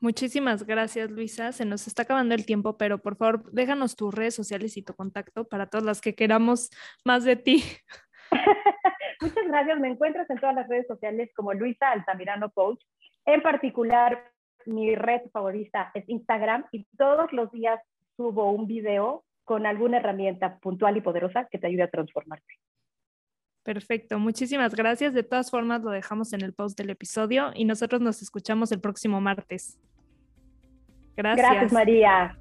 Muchísimas 0.00 0.64
gracias, 0.64 1.10
Luisa. 1.10 1.52
Se 1.52 1.66
nos 1.66 1.86
está 1.86 2.02
acabando 2.02 2.34
el 2.34 2.46
tiempo, 2.46 2.78
pero 2.78 2.98
por 2.98 3.16
favor, 3.16 3.50
déjanos 3.52 3.94
tus 3.94 4.14
redes 4.14 4.34
sociales 4.34 4.76
y 4.78 4.82
tu 4.82 4.94
contacto 4.94 5.46
para 5.46 5.66
todas 5.66 5.84
las 5.84 6.00
que 6.00 6.14
queramos 6.14 6.70
más 7.04 7.24
de 7.24 7.36
ti. 7.36 7.62
Muchas 9.20 9.46
gracias. 9.48 9.78
Me 9.80 9.88
encuentras 9.88 10.28
en 10.30 10.38
todas 10.38 10.54
las 10.54 10.68
redes 10.68 10.86
sociales 10.86 11.30
como 11.36 11.52
Luisa 11.52 11.90
Altamirano 11.90 12.50
Coach. 12.52 12.82
En 13.26 13.42
particular, 13.42 14.30
mi 14.64 14.94
red 14.94 15.22
favorita 15.30 15.90
es 15.92 16.08
Instagram 16.08 16.64
y 16.72 16.86
todos 16.96 17.32
los 17.32 17.50
días 17.52 17.80
subo 18.16 18.50
un 18.50 18.66
video 18.66 19.25
con 19.46 19.64
alguna 19.64 19.98
herramienta 19.98 20.58
puntual 20.58 20.96
y 20.96 21.00
poderosa 21.00 21.46
que 21.48 21.58
te 21.58 21.68
ayude 21.68 21.84
a 21.84 21.88
transformarte. 21.88 22.54
Perfecto, 23.62 24.18
muchísimas 24.18 24.74
gracias. 24.74 25.14
De 25.14 25.22
todas 25.22 25.50
formas, 25.50 25.82
lo 25.82 25.90
dejamos 25.90 26.32
en 26.32 26.42
el 26.42 26.52
post 26.52 26.76
del 26.76 26.90
episodio 26.90 27.52
y 27.54 27.64
nosotros 27.64 28.00
nos 28.00 28.22
escuchamos 28.22 28.72
el 28.72 28.80
próximo 28.80 29.20
martes. 29.20 29.78
Gracias. 31.16 31.48
Gracias, 31.48 31.72
María. 31.72 32.36